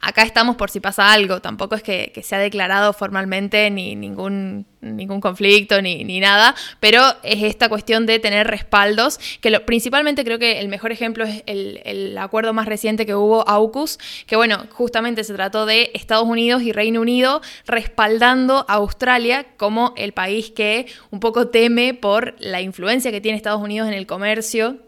acá 0.00 0.22
estamos 0.22 0.56
por 0.56 0.70
si 0.70 0.80
pasa 0.80 1.12
algo, 1.12 1.40
tampoco 1.40 1.74
es 1.74 1.82
que, 1.82 2.12
se 2.22 2.34
ha 2.34 2.38
declarado 2.38 2.92
formalmente 2.92 3.70
ni 3.70 3.96
ningún, 3.96 4.66
ningún 4.80 5.20
conflicto 5.20 5.80
ni, 5.80 6.20
nada, 6.20 6.54
pero 6.80 7.02
es 7.22 7.42
esta 7.42 7.68
cuestión 7.68 8.06
de 8.06 8.18
tener 8.18 8.46
respaldos, 8.46 9.18
que 9.40 9.58
principalmente 9.60 10.24
creo 10.24 10.38
que 10.38 10.60
el 10.60 10.68
mejor 10.68 10.92
ejemplo 10.92 11.24
es 11.24 11.42
el, 11.46 12.16
acuerdo 12.18 12.52
más 12.52 12.66
reciente 12.66 13.06
que 13.06 13.14
hubo, 13.14 13.48
AUKUS, 13.48 13.98
que 14.26 14.36
bueno, 14.36 14.66
justamente 14.72 15.24
se 15.24 15.34
trató 15.34 15.66
de 15.66 15.90
Estados 15.94 16.26
Unidos 16.26 16.62
y 16.62 16.72
Reino 16.72 17.00
Unido 17.00 17.40
respaldando 17.66 18.64
a 18.68 18.74
Australia 18.74 19.46
como 19.56 19.94
el 19.96 20.12
país 20.12 20.50
que 20.50 20.86
un 21.10 21.20
poco 21.20 21.48
teme 21.48 21.94
por 21.94 22.34
la 22.38 22.60
influencia 22.60 23.10
que 23.10 23.20
tiene 23.20 23.36
Estados 23.36 23.62
Unidos 23.62 23.88
en 23.88 23.94
el 23.94 24.06
comercio 24.06 24.78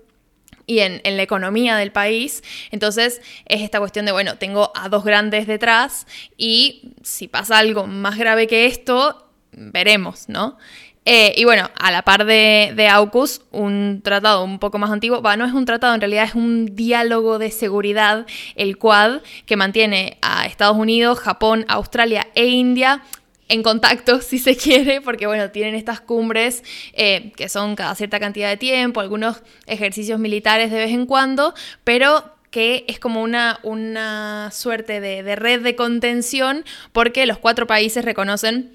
y 0.66 0.80
en, 0.80 1.00
la 1.04 1.23
economía 1.23 1.76
del 1.76 1.92
país. 1.92 2.42
Entonces 2.70 3.20
es 3.46 3.62
esta 3.62 3.78
cuestión 3.78 4.06
de, 4.06 4.12
bueno, 4.12 4.37
tengo 4.37 4.73
a 4.75 4.88
dos 4.88 5.04
grandes 5.04 5.46
detrás 5.46 6.06
y 6.37 6.92
si 7.02 7.28
pasa 7.28 7.58
algo 7.58 7.87
más 7.87 8.18
grave 8.18 8.46
que 8.46 8.66
esto, 8.66 9.28
veremos, 9.52 10.28
¿no? 10.28 10.58
Eh, 11.08 11.35
y 11.37 11.44
bueno, 11.44 11.70
a 11.76 11.92
la 11.92 12.02
par 12.02 12.25
de, 12.25 12.73
de, 12.75 12.88
AUKUS, 12.88 13.42
un 13.52 14.00
tratado 14.02 14.42
un 14.42 14.58
poco 14.58 14.78
más 14.78 14.90
antiguo, 14.90 15.23
va, 15.23 15.37
no 15.37 15.44
es 15.44 15.52
un 15.52 15.64
tratado, 15.64 15.94
en 15.94 16.00
realidad 16.00 16.25
es 16.25 16.35
un 16.35 16.75
diálogo 16.75 17.38
de 17.38 17.52
seguridad, 17.52 18.26
el 18.56 18.76
Quad, 18.76 19.20
que 19.46 19.54
mantiene 19.54 20.18
a 20.20 20.46
Estados 20.46 20.76
Unidos, 20.76 21.20
Japón, 21.20 21.64
Australia 21.68 22.26
e 22.35 22.46
India 22.46 23.04
en 23.48 23.62
contacto, 23.62 24.20
si 24.22 24.38
se 24.38 24.56
quiere, 24.56 25.00
porque 25.00 25.26
bueno, 25.26 25.50
tienen 25.50 25.74
estas 25.74 26.00
cumbres 26.00 26.62
eh, 26.92 27.32
que 27.36 27.48
son 27.48 27.76
cada 27.76 27.94
cierta 27.94 28.20
cantidad 28.20 28.48
de 28.48 28.56
tiempo, 28.56 29.00
algunos 29.00 29.42
ejercicios 29.66 30.18
militares 30.18 30.70
de 30.70 30.78
vez 30.78 30.90
en 30.90 31.06
cuando, 31.06 31.54
pero 31.84 32.36
que 32.50 32.84
es 32.88 32.98
como 32.98 33.22
una, 33.22 33.60
una 33.64 34.50
suerte 34.52 35.00
de, 35.00 35.36
red 35.36 35.62
de 35.62 35.76
contención 35.76 36.64
porque 36.92 37.26
los 37.26 37.38
cuatro 37.38 37.66
países 37.66 38.04
reconocen 38.04 38.72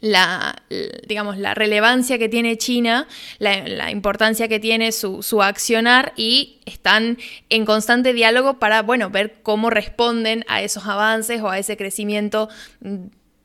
la, 0.00 0.62
digamos, 1.08 1.38
la 1.38 1.54
relevancia 1.54 2.18
que 2.18 2.28
tiene 2.28 2.56
China, 2.56 3.08
la, 3.40 3.90
importancia 3.90 4.46
que 4.46 4.60
tiene 4.60 4.92
su, 4.92 5.24
su, 5.24 5.42
accionar 5.42 6.12
y 6.14 6.60
están 6.66 7.18
en 7.48 7.64
constante 7.64 8.12
diálogo 8.12 8.60
para, 8.60 8.82
bueno, 8.82 9.10
ver 9.10 9.40
cómo 9.42 9.70
responden 9.70 10.44
a 10.46 10.62
esos 10.62 10.86
avances 10.86 11.40
o 11.40 11.48
a 11.48 11.58
ese 11.58 11.76
crecimiento 11.76 12.48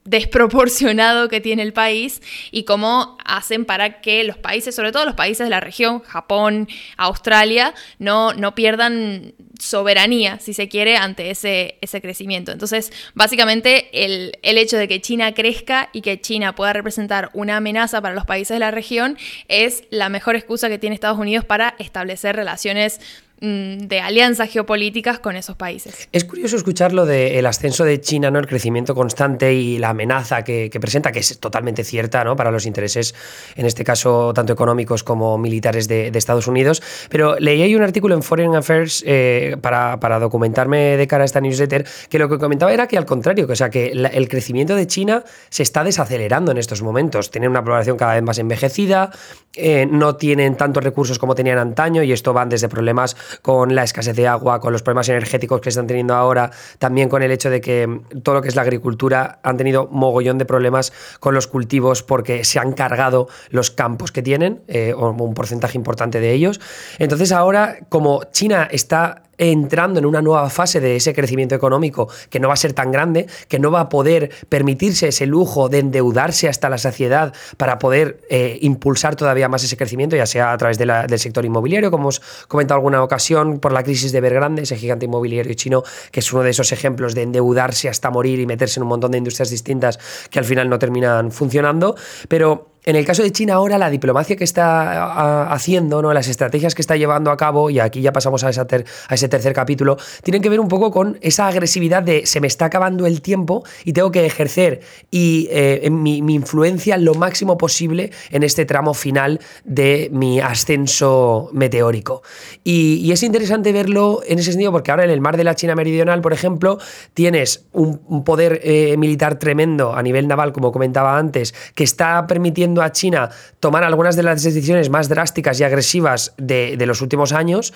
desproporcionado 0.06 1.30
que 1.30 1.40
tiene 1.40 1.64
el 1.64 1.74
país 1.74 2.22
y 2.52 2.64
cómo 2.64 3.18
hacen 3.24 3.66
para 3.66 4.02
que 4.02 4.24
los 4.24 4.38
países, 4.38 4.76
sobre 4.76 4.92
todo 4.92 5.06
los 5.06 5.16
países 5.16 5.46
de 5.46 5.50
la 5.50 5.60
región, 5.60 6.02
Japón, 6.02 6.68
Australia, 6.98 7.74
no, 8.00 8.34
no 8.34 8.54
pierdan 8.54 9.34
soberanía, 9.60 10.40
si 10.40 10.54
se 10.54 10.68
quiere, 10.68 10.98
ante 10.98 11.30
ese, 11.30 11.78
ese 11.82 12.02
crecimiento. 12.02 12.52
Entonces, 12.52 12.92
básicamente, 13.14 13.90
el, 14.04 14.38
el 14.42 14.58
hecho 14.58 14.78
de 14.78 14.88
que 14.88 15.00
China 15.00 15.34
crezca 15.34 15.90
y 15.94 16.02
que 16.02 16.20
China 16.20 16.54
pueda 16.54 16.74
representar 16.74 17.30
una 17.34 17.58
amenaza 17.58 18.02
para 18.02 18.14
los 18.14 18.26
países 18.26 18.56
de 18.56 18.60
la 18.60 18.72
región 18.72 19.18
es 19.48 19.84
la 19.90 20.10
mejor 20.10 20.36
excusa 20.36 20.68
que 20.68 20.80
tiene 20.80 20.96
Estados 20.96 21.20
Unidos 21.20 21.46
para 21.46 21.76
establecer 21.80 22.36
relaciones 22.36 23.00
de 23.44 24.00
alianzas 24.00 24.50
geopolíticas 24.50 25.20
con 25.20 25.36
esos 25.36 25.58
países. 25.58 26.08
Es 26.14 26.24
curioso 26.24 26.56
escuchar 26.56 26.94
lo 26.94 27.06
del 27.06 27.46
ascenso 27.46 27.84
de 27.84 28.00
China, 28.00 28.32
¿no? 28.32 28.40
el 28.40 28.48
crecimiento 28.48 28.96
constante 28.96 29.54
y 29.54 29.78
la 29.80 29.90
amenaza 29.90 30.44
que, 30.44 30.70
presenta, 30.80 31.12
que 31.12 31.20
es 31.20 31.40
totalmente 31.40 31.84
cierta 31.84 32.24
¿no? 32.24 32.38
para 32.38 32.52
los 32.52 32.66
intereses, 32.66 33.14
en 33.58 33.66
este 33.66 33.84
caso, 33.84 34.34
tanto 34.34 34.54
económicos 34.54 35.04
como 35.04 35.38
militares 35.38 35.90
de, 35.90 36.12
Estados 36.14 36.48
Unidos. 36.48 36.82
Pero 37.10 37.36
leí 37.38 37.62
ahí 37.62 37.76
un 37.76 37.82
artículo 37.82 38.16
en 38.16 38.24
Foreign 38.24 38.56
Affairs 38.56 39.04
eh, 39.06 39.58
para, 39.60 40.00
para, 40.00 40.20
documentarme 40.20 40.96
de 40.96 41.06
cara 41.06 41.24
a 41.24 41.26
esta 41.26 41.42
newsletter, 41.42 41.86
que 42.08 42.20
lo 42.20 42.30
que 42.30 42.38
comentaba 42.38 42.72
era 42.72 42.88
que 42.88 42.98
al 42.98 43.06
contrario, 43.06 43.46
que, 43.46 43.54
o 43.54 43.56
sea, 43.58 43.70
que 43.70 43.88
el 43.88 44.30
crecimiento 44.30 44.74
de 44.76 44.88
China 44.88 45.26
se 45.50 45.64
está 45.64 45.84
desacelerando 45.84 46.54
en 46.54 46.60
estos 46.60 46.82
momentos. 46.82 47.30
Tienen 47.30 47.50
una 47.50 47.62
población 47.62 47.98
cada 47.98 48.14
vez 48.14 48.24
más 48.24 48.38
envejecida, 48.38 49.12
eh, 49.56 49.86
no 49.86 50.16
tienen 50.16 50.56
tantos 50.56 50.84
recursos 50.84 51.20
como 51.20 51.36
tenían 51.36 51.58
antaño 51.58 52.02
y 52.04 52.12
esto 52.12 52.34
van 52.34 52.50
desde 52.50 52.70
problemas 52.70 53.16
con 53.42 53.76
la 53.76 53.84
escasez 53.84 54.16
de 54.16 54.28
agua, 54.28 54.60
con 54.60 54.72
los 54.74 54.84
problemas 54.84 55.10
energéticos 55.10 55.62
que 55.62 55.70
están 55.70 55.88
teniendo 55.88 56.14
ahora, 56.14 56.52
también 56.80 57.10
con 57.10 57.24
el 57.24 57.32
hecho 57.32 57.50
de 57.50 57.62
que 57.62 58.02
todo 58.24 58.36
lo 58.36 58.42
que 58.42 58.50
es 58.50 58.56
la 58.56 58.62
agricultura 58.62 59.40
han 59.44 59.58
tenido 59.58 59.88
mogollón 59.92 60.38
de 60.38 60.46
problemas 60.46 60.94
con 61.20 61.34
los 61.34 61.48
cultivos 61.48 62.04
porque 62.04 62.44
se 62.44 62.60
han 62.60 62.74
cargado 62.74 63.28
los 63.50 63.72
campos 63.72 64.12
que 64.12 64.22
tienen, 64.22 64.62
eh, 64.68 64.94
o 64.96 65.12
un 65.12 65.34
porcentaje 65.34 65.78
importante 65.78 66.20
de 66.20 66.34
ellos. 66.34 66.60
Entonces 67.00 67.32
ahora, 67.32 67.78
como 67.90 68.24
China 68.32 68.68
está 68.72 69.24
entrando 69.38 70.00
en 70.00 70.06
una 70.06 70.22
nueva 70.22 70.50
fase 70.50 70.80
de 70.80 70.96
ese 70.96 71.14
crecimiento 71.14 71.56
económico 71.56 72.10
que 72.30 72.40
no 72.40 72.48
va 72.48 72.54
a 72.54 72.58
ser 72.58 72.74
tan 72.74 72.92
grande, 72.92 73.28
que 73.48 73.60
no 73.60 73.72
va 73.72 73.82
a 73.82 73.90
poder 73.90 74.32
permitirse 74.50 75.08
ese 75.08 75.26
lujo 75.26 75.70
de 75.70 75.80
endeudarse 75.80 76.48
hasta 76.48 76.70
la 76.70 76.78
saciedad 76.78 77.34
para 77.58 77.80
poder 77.80 78.22
eh, 78.30 78.58
impulsar 78.62 79.16
todavía 79.16 79.50
más 79.50 79.64
ese 79.64 79.78
crecimiento, 79.78 80.16
ya 80.16 80.26
sea 80.26 80.52
a 80.52 80.58
través 80.58 80.78
del 80.78 81.20
sector 81.20 81.46
inmobiliario, 81.46 81.92
como 81.92 82.04
hemos 82.04 82.22
comentado 82.48 82.78
alguna 82.78 83.04
ocasión, 83.04 83.60
por 83.60 83.72
la 83.72 83.84
crisis 83.84 84.12
de 84.12 84.20
Evergrande, 84.20 84.64
ese 84.64 84.78
gigante 84.78 85.06
inmobiliario 85.06 85.54
chino, 85.54 85.84
que 86.12 86.20
es 86.20 86.34
uno 86.34 86.44
de 86.44 86.52
esos 86.52 86.72
ejemplos 86.72 87.16
de 87.16 87.24
endeudarse 87.24 87.90
hasta 87.90 88.10
morir 88.10 88.40
y 88.40 88.46
meterse 88.46 88.80
en 88.80 88.84
un 88.84 88.90
montón 88.90 89.12
de 89.12 89.18
industrias 89.18 89.50
distintas 89.50 90.00
que 90.30 90.40
al 90.40 90.46
final 90.46 90.70
no 90.70 90.80
terminan 90.80 91.32
funcionando, 91.32 91.96
pero 92.28 92.73
en 92.86 92.96
el 92.96 93.06
caso 93.06 93.24
de 93.24 93.32
China 93.32 93.56
ahora, 93.56 93.78
la 93.78 93.90
diplomacia 93.90 94.36
que 94.36 94.44
está 94.44 95.52
haciendo, 95.54 96.02
¿no? 96.02 96.14
las 96.14 96.28
estrategias 96.28 96.76
que 96.76 96.82
está 96.82 96.98
llevando 96.98 97.32
a 97.32 97.38
cabo, 97.38 97.70
y 97.70 97.80
aquí 97.80 98.02
ya 98.02 98.12
pasamos 98.12 98.44
a, 98.44 98.50
ese 98.50 99.28
tercer 99.30 99.54
capítulo, 99.54 99.98
tienen 100.24 100.42
que 100.42 100.50
ver 100.50 100.60
un 100.60 100.68
poco 100.68 100.92
con 100.92 101.18
esa 101.22 101.48
agresividad 101.48 102.04
de 102.04 102.26
se 102.26 102.42
me 102.42 102.48
está 102.48 102.66
acabando 102.66 103.06
el 103.06 103.22
tiempo 103.22 103.64
y 103.86 103.94
tengo 103.94 104.12
que 104.12 104.26
ejercer 104.26 104.82
y, 105.12 105.48
eh, 105.52 105.90
mi, 105.90 106.18
influencia 106.18 106.98
lo 106.98 107.14
máximo 107.14 107.58
posible 107.58 108.12
en 108.32 108.44
este 108.44 108.66
tramo 108.66 108.94
final 108.94 109.40
de 109.64 110.10
mi 110.12 110.40
ascenso 110.40 111.50
meteórico. 111.54 112.24
Y, 112.64 113.12
es 113.14 113.22
interesante 113.22 113.72
verlo 113.72 114.22
en 114.26 114.40
ese 114.40 114.54
sentido 114.54 114.72
porque 114.72 114.90
ahora 114.90 115.04
en 115.04 115.12
el 115.12 115.22
mar 115.22 115.38
de 115.38 115.44
la 115.44 115.54
China 115.54 115.76
Meridional, 115.76 116.22
por 116.22 116.34
ejemplo, 116.34 116.80
tienes 117.14 117.68
un, 117.72 118.24
poder 118.24 118.60
eh, 118.64 118.98
militar 118.98 119.38
tremendo 119.38 119.94
a 119.94 120.02
nivel 120.02 120.28
naval, 120.28 120.52
como 120.52 120.72
comentaba 120.72 121.20
antes, 121.20 121.54
que 121.76 121.84
está 121.84 122.26
permitiendo 122.26 122.73
a 122.82 122.92
China 122.92 123.30
tomar 123.60 123.84
algunas 123.84 124.16
de 124.16 124.24
las 124.24 124.44
decisiones 124.44 124.90
más 124.90 125.10
drásticas 125.10 125.60
y 125.60 125.64
agresivas 125.64 126.34
de, 126.38 126.78
los 126.86 127.02
últimos 127.02 127.32
años 127.32 127.74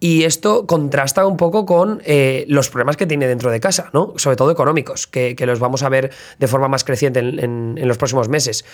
y 0.00 0.24
esto 0.24 0.66
contrasta 0.66 1.26
un 1.26 1.36
poco 1.36 1.66
con 1.66 2.02
eh, 2.04 2.44
los 2.48 2.70
problemas 2.70 2.96
que 2.96 3.06
tiene 3.06 3.26
dentro 3.28 3.50
de 3.50 3.60
casa, 3.60 3.90
¿no? 3.92 4.14
sobre 4.16 4.36
todo 4.36 4.50
económicos, 4.50 5.06
que, 5.06 5.36
los 5.46 5.60
vamos 5.60 5.82
a 5.82 5.88
ver 5.88 6.10
de 6.38 6.46
forma 6.46 6.68
más 6.68 6.84
creciente 6.84 7.20
en 7.20 7.88
los 7.88 7.96
próximos 7.96 8.28
meses. 8.28 8.64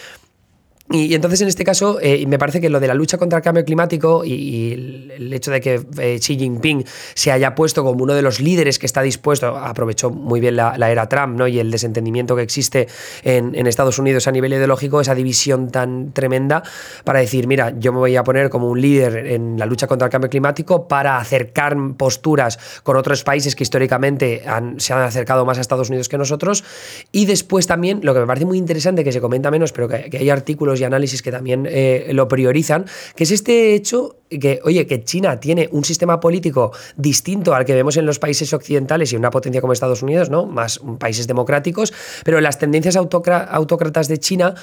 Y, 0.91 1.15
entonces, 1.15 1.41
en 1.41 1.49
este 1.49 1.65
caso, 1.65 1.99
eh, 2.03 2.27
me 2.27 2.39
parece 2.39 2.61
que 2.61 2.69
lo 2.69 2.79
de 2.79 2.87
la 2.87 2.93
lucha 2.93 3.17
contra 3.17 3.39
el 3.39 3.43
cambio 3.43 3.65
climático 3.65 4.23
y, 4.23 5.09
el 5.17 5.33
hecho 5.33 5.51
de 5.51 5.61
que 5.61 5.81
eh, 5.99 6.19
Xi 6.21 6.37
Jinping 6.37 6.85
se 7.15 7.33
haya 7.33 7.55
puesto 7.55 7.83
como 7.83 8.03
uno 8.03 8.13
de 8.13 8.21
los 8.21 8.39
líderes 8.39 8.79
que 8.79 8.85
está 8.85 9.01
dispuesto, 9.01 9.57
aprovechó 9.57 10.11
muy 10.11 10.41
bien 10.41 10.57
la, 10.57 10.75
era 10.91 11.09
Trump 11.09 11.39
¿no? 11.39 11.49
y 11.49 11.59
el 11.59 11.71
desentendimiento 11.71 12.37
que 12.37 12.43
existe 12.43 12.87
en, 13.23 13.67
Estados 13.67 13.99
Unidos 13.99 14.29
a 14.29 14.31
nivel 14.31 14.53
ideológico, 14.53 15.01
esa 15.01 15.15
división 15.15 15.71
tan 15.71 16.13
tremenda, 16.13 16.63
para 17.03 17.21
decir, 17.21 17.47
mira, 17.47 17.73
yo 17.79 17.93
me 17.93 17.99
voy 17.99 18.17
a 18.17 18.23
poner 18.23 18.51
como 18.51 18.69
un 18.69 18.79
líder 18.79 19.27
en 19.27 19.59
la 19.59 19.65
lucha 19.65 19.87
contra 19.87 20.07
el 20.07 20.13
cambio 20.13 20.29
climático 20.29 20.87
para 20.87 21.17
acercar 21.17 21.77
posturas 21.97 22.59
con 22.83 22.97
otros 22.99 23.25
países 23.25 23.57
que 23.57 23.63
históricamente 23.63 24.43
se 24.77 24.93
han 24.93 25.03
acercado 25.03 25.47
más 25.47 25.57
a 25.57 25.63
Estados 25.63 25.89
Unidos 25.89 26.11
que 26.11 26.19
nosotros. 26.19 26.63
Y 27.11 27.25
después 27.25 27.67
también, 27.67 28.01
lo 28.03 28.13
que 28.13 28.21
me 28.21 28.27
parece 28.27 28.45
muy 28.45 28.59
interesante, 28.59 29.03
que 29.03 29.13
se 29.13 29.23
comenta 29.23 29.51
menos, 29.51 29.73
pero 29.73 29.89
que 29.89 30.19
hay 30.19 30.29
artículos 30.29 30.74
y 30.81 30.85
análisis 30.85 31.23
que 31.23 31.31
también 31.31 31.67
eh, 31.69 32.11
lo 32.13 32.29
priorizan, 32.29 32.87
que 33.17 33.25
es 33.25 33.31
este 33.31 33.75
hecho 33.75 34.17
que, 34.29 34.61
oye, 34.65 34.87
que 34.87 35.05
China 35.05 35.39
tiene 35.39 35.69
un 35.73 35.85
sistema 35.85 36.21
político 36.21 36.73
distinto 36.97 37.55
al 37.55 37.65
que 37.65 37.75
vemos 37.75 37.97
en 37.97 38.07
los 38.07 38.19
países 38.19 38.53
occidentales 38.53 39.13
y 39.13 39.17
una 39.17 39.31
potencia 39.31 39.61
como 39.61 39.73
Estados 39.73 40.03
Unidos, 40.03 40.31
¿no? 40.31 40.47
Más 40.47 40.81
países 40.99 41.27
democráticos, 41.27 41.93
pero 42.25 42.41
las 42.41 42.59
tendencias 42.59 42.97
autócratas 42.97 44.09
de 44.09 44.19
China 44.19 44.55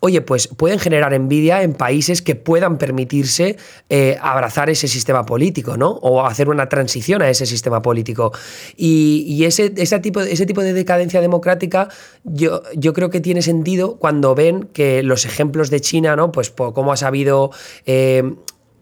oye, 0.00 0.20
pues 0.20 0.48
pueden 0.48 0.78
generar 0.78 1.12
envidia 1.12 1.62
en 1.62 1.74
países 1.74 2.22
que 2.22 2.36
puedan 2.36 2.78
permitirse 2.78 3.56
eh, 3.88 4.16
abrazar 4.20 4.70
ese 4.70 4.86
sistema 4.88 5.26
político, 5.26 5.76
¿no? 5.76 5.90
O 5.90 6.24
hacer 6.24 6.48
una 6.48 6.68
transición 6.68 7.22
a 7.22 7.28
ese 7.30 7.46
sistema 7.46 7.82
político. 7.82 8.32
Y, 8.76 9.44
ese, 9.44 9.70
tipo, 10.00 10.22
de 10.22 10.72
decadencia 10.72 11.20
democrática 11.20 11.88
yo, 12.24 12.62
creo 12.94 13.10
que 13.10 13.20
tiene 13.20 13.42
sentido 13.42 13.96
cuando 13.96 14.34
ven 14.34 14.68
que 14.72 15.02
los 15.02 15.24
ejemplos 15.24 15.70
de 15.70 15.80
China, 15.80 16.16
¿no? 16.16 16.32
Pues 16.32 16.50
cómo 16.50 16.92
ha 16.92 16.96
sabido... 16.96 17.50
Eh, 17.86 18.34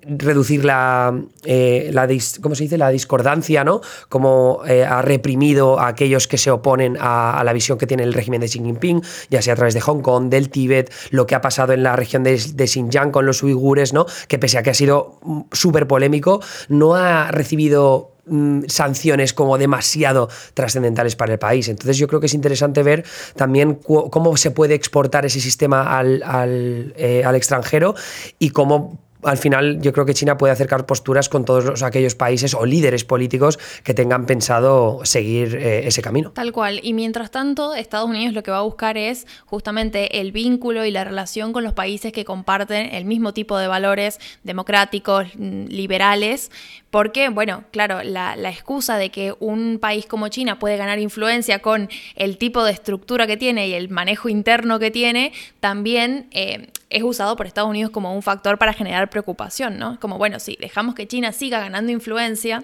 reducir 0.07 0.65
la, 0.65 1.19
eh, 1.45 1.93
¿cómo 2.41 2.55
se 2.55 2.65
dice? 2.65 2.79
la 2.79 2.91
discordancia, 2.91 3.65
¿no? 3.65 3.81
Como 4.09 4.63
eh, 4.67 4.85
ha 4.85 5.03
reprimido 5.03 5.81
a 5.81 5.89
aquellos 5.89 6.29
que 6.29 6.39
se 6.39 6.51
oponen 6.51 6.97
a, 7.01 7.43
la 7.45 7.53
visión 7.53 7.79
que 7.79 7.87
tiene 7.87 8.05
el 8.05 8.13
régimen 8.13 8.41
de 8.41 8.49
Xi 8.49 8.61
Jinping, 8.61 9.03
ya 9.31 9.43
sea 9.43 9.55
a 9.55 9.57
través 9.57 9.75
de 9.75 9.81
Hong 9.81 10.01
Kong, 10.01 10.29
del 10.29 10.49
Tíbet, 10.51 10.93
lo 11.11 11.27
que 11.27 11.35
ha 11.35 11.41
pasado 11.41 11.73
en 11.73 11.83
la 11.83 11.97
región 11.97 12.23
de, 12.23 12.37
Xinjiang 12.39 13.11
con 13.11 13.27
los 13.27 13.43
uigures, 13.43 13.93
¿no? 13.93 14.07
Que 14.29 14.39
pese 14.39 14.59
a 14.59 14.63
que 14.63 14.71
ha 14.71 14.75
sido 14.75 15.19
mm, 15.23 15.41
súper 15.53 15.87
polémico, 15.87 16.41
no 16.69 16.95
ha 16.95 17.31
recibido 17.33 18.13
mm, 18.27 18.63
sanciones 18.69 19.33
como 19.33 19.59
demasiado 19.59 20.29
trascendentales 20.55 21.17
para 21.17 21.33
el 21.33 21.39
país. 21.39 21.69
Entonces 21.69 21.97
yo 21.97 22.07
creo 22.07 22.21
que 22.21 22.27
es 22.27 22.35
interesante 22.35 22.83
ver 22.83 23.05
también 23.35 23.75
cómo 23.75 24.37
se 24.37 24.51
puede 24.53 24.75
exportar 24.75 25.27
ese 25.27 25.41
sistema 25.41 25.99
al, 25.99 26.23
al, 26.25 26.95
eh, 26.97 27.25
al 27.25 27.35
extranjero 27.35 27.95
y 28.39 28.51
cómo 28.51 29.06
al 29.27 29.39
final 29.39 29.81
yo 29.81 29.93
creo 29.93 30.07
que 30.07 30.15
China 30.15 30.39
puede 30.39 30.53
acercar 30.53 30.87
posturas 30.87 31.29
con 31.29 31.45
todos 31.45 31.83
aquellos 31.83 32.15
países 32.15 32.55
o 32.55 32.65
líderes 32.65 33.05
políticos 33.05 33.59
que 33.83 33.93
tengan 33.93 34.27
pensado 34.27 35.05
seguir 35.05 35.57
eh, 35.57 35.87
ese 35.87 36.03
camino. 36.03 36.31
Tal 36.33 36.53
cual. 36.53 36.81
Y 36.83 36.93
mientras 36.93 37.31
tanto, 37.31 37.75
Estados 37.75 38.09
Unidos 38.09 38.35
lo 38.35 38.43
que 38.43 38.51
va 38.51 38.59
a 38.59 38.63
buscar 38.63 38.97
es 38.97 39.27
justamente 39.45 40.21
el 40.21 40.33
vínculo 40.33 40.85
y 40.85 40.91
la 40.91 41.05
relación 41.05 41.53
con 41.53 41.65
los 41.65 41.73
países 41.73 42.13
que 42.13 42.25
comparten 42.25 42.95
el 42.95 43.05
mismo 43.05 43.33
tipo 43.33 43.59
de 43.59 43.67
valores 43.67 44.21
democráticos, 44.45 45.27
mm, 45.37 45.67
liberales, 45.67 46.51
porque, 46.91 47.29
bueno, 47.29 47.65
claro, 47.73 48.03
la, 48.03 48.35
excusa 48.49 48.97
de 48.97 49.11
que 49.11 49.35
un 49.39 49.79
país 49.79 50.07
como 50.07 50.29
China 50.29 50.59
puede 50.59 50.77
ganar 50.77 50.99
influencia 50.99 51.59
con 51.59 51.91
el 52.15 52.39
tipo 52.39 52.65
de 52.65 52.73
estructura 52.73 53.27
que 53.27 53.37
tiene 53.37 53.69
y 53.69 53.75
el 53.75 53.91
manejo 53.91 54.29
interno 54.29 54.79
que 54.79 54.91
tiene, 54.91 55.33
también 55.61 56.29
eh, 56.31 56.69
es 56.89 57.03
usado 57.03 57.37
por 57.37 57.47
Estados 57.47 57.69
Unidos 57.69 57.91
como 57.91 58.15
un 58.15 58.23
factor 58.23 58.59
para 58.59 58.73
generar 58.73 59.11
preocupación, 59.17 59.79
¿no? 59.79 59.99
Como, 59.99 60.19
bueno, 60.19 60.39
si 60.41 60.57
dejamos 60.61 60.95
que 60.95 61.07
China 61.09 61.33
siga 61.33 61.59
ganando 61.59 61.91
influencia, 61.91 62.63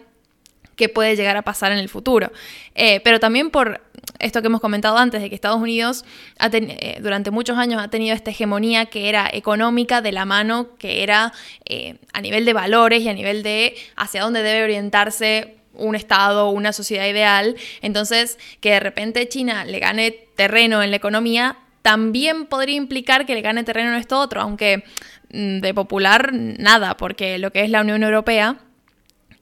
¿qué 0.76 0.90
puede 0.90 1.16
llegar 1.16 1.38
a 1.38 1.42
pasar 1.42 1.72
en 1.72 1.78
el 1.78 1.88
futuro? 1.88 2.30
Eh, 2.74 3.00
pero 3.00 3.18
también 3.18 3.48
por 3.48 3.80
esto 4.18 4.42
que 4.42 4.48
hemos 4.48 4.60
comentado 4.60 4.98
antes, 4.98 5.22
de 5.22 5.30
que 5.30 5.34
Estados 5.34 5.62
Unidos 5.62 6.04
eh, 6.52 6.98
durante 7.00 7.30
muchos 7.30 7.56
años 7.56 7.82
ha 7.82 7.88
tenido 7.88 8.14
esta 8.14 8.32
hegemonía 8.32 8.84
que 8.86 9.08
era 9.08 9.30
económica 9.32 10.02
de 10.02 10.12
la 10.12 10.26
mano, 10.26 10.76
que 10.76 11.02
era 11.02 11.32
eh, 11.64 11.96
a 12.12 12.20
nivel 12.20 12.44
de 12.44 12.52
valores 12.52 13.00
y 13.00 13.08
a 13.08 13.14
nivel 13.14 13.42
de 13.42 13.74
hacia 13.96 14.22
dónde 14.22 14.42
debe 14.42 14.64
orientarse 14.64 15.56
un 15.72 15.94
Estado, 15.94 16.50
una 16.50 16.74
sociedad 16.74 17.06
ideal. 17.06 17.56
Entonces, 17.80 18.38
que 18.60 18.72
de 18.72 18.80
repente 18.80 19.26
China 19.26 19.64
le 19.64 19.78
gane 19.78 20.10
terreno 20.36 20.82
en 20.82 20.90
la 20.90 20.96
economía 20.96 21.56
también 21.82 22.46
podría 22.46 22.76
implicar 22.76 23.26
que 23.26 23.34
le 23.34 23.42
gane 23.42 23.64
terreno 23.64 23.90
en 23.90 23.96
esto 23.96 24.18
otro, 24.18 24.40
aunque 24.40 24.84
mm, 25.32 25.60
de 25.60 25.74
popular 25.74 26.32
nada, 26.32 26.96
porque 26.96 27.38
lo 27.38 27.50
que 27.50 27.62
es 27.64 27.70
la 27.70 27.82
Unión 27.82 28.02
Europea 28.02 28.58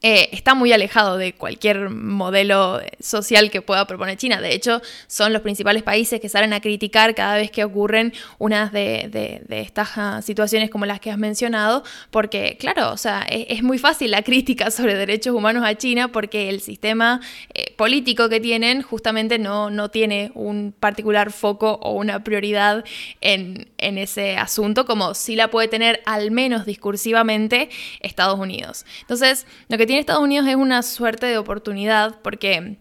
eh, 0.03 0.31
está 0.33 0.55
muy 0.55 0.73
alejado 0.73 1.19
de 1.19 1.35
cualquier 1.35 1.91
modelo 1.91 2.81
social 3.01 3.51
que 3.51 3.61
pueda 3.61 3.87
proponer 3.87 4.17
China. 4.17 4.41
De 4.41 4.55
hecho, 4.55 4.81
son 5.07 5.35
los 5.35 5.43
principales 5.43 5.83
países 5.83 6.21
que 6.21 6.31
salen 6.31 6.55
a 6.55 6.61
criticar 6.61 7.15
cada 7.15 7.37
vez 7.37 7.51
que 7.51 7.65
ocurren 7.65 8.15
unas 8.39 8.73
de, 8.73 9.43
estas 9.51 9.91
ah, 9.97 10.23
situaciones 10.23 10.71
como 10.71 10.87
las 10.87 11.01
que 11.01 11.11
has 11.11 11.19
mencionado, 11.19 11.85
porque, 12.11 12.57
claro, 12.59 12.93
o 12.93 12.97
sea, 12.97 13.27
es, 13.29 13.63
muy 13.63 13.77
fácil 13.77 14.11
la 14.11 14.23
crítica 14.23 14.71
sobre 14.71 14.95
derechos 14.95 15.35
humanos 15.35 15.65
a 15.67 15.75
China 15.75 16.09
porque 16.09 16.49
el 16.49 16.61
sistema 16.61 17.21
eh, 17.53 17.75
político 17.77 18.31
que 18.31 18.41
tienen 18.41 18.81
justamente 18.81 19.39
no, 19.39 19.69
no 19.69 19.91
tiene 19.91 20.33
un 20.35 20.73
particular 20.79 21.31
foco 21.31 21.79
o 21.83 21.93
una 21.93 22.25
prioridad 22.25 22.85
en, 23.21 23.69
en 23.77 23.99
ese 23.99 24.39
asunto, 24.39 24.87
como 24.87 25.13
sí 25.15 25.37
la 25.37 25.51
puede 25.51 25.69
tener 25.69 26.01
al 26.07 26.31
menos 26.31 26.65
discursivamente 26.65 27.69
Estados 28.01 28.39
Unidos. 28.39 28.87
Entonces, 29.03 29.47
lo 29.69 29.77
que 29.77 29.90
tiene 29.91 30.03
Estados 30.03 30.23
Unidos 30.23 30.47
es 30.47 30.55
una 30.55 30.85
suerte 30.85 31.27
de 31.27 31.37
oportunidad 31.37 32.21
porque 32.23 32.77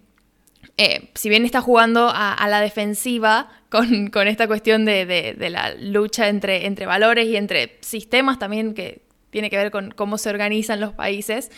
eh, 0.78 1.10
si 1.15 1.28
bien 1.28 1.43
está 1.43 1.60
jugando 1.60 2.08
a, 2.13 2.48
la 2.48 2.62
defensiva 2.62 3.50
con, 3.69 4.28
esta 4.28 4.45
cuestión 4.45 4.86
de, 4.86 5.36
la 5.50 5.74
lucha 5.74 6.28
entre, 6.28 6.86
valores 6.86 7.26
y 7.26 7.36
entre 7.36 7.80
sistemas 7.82 8.38
también 8.38 8.76
que 8.76 9.02
tiene 9.32 9.50
que 9.50 9.58
ver 9.58 9.72
con 9.72 9.89
cómo 9.89 10.19
se 10.19 10.30
organizan 10.30 10.80
los 10.80 10.93
países, 10.93 11.50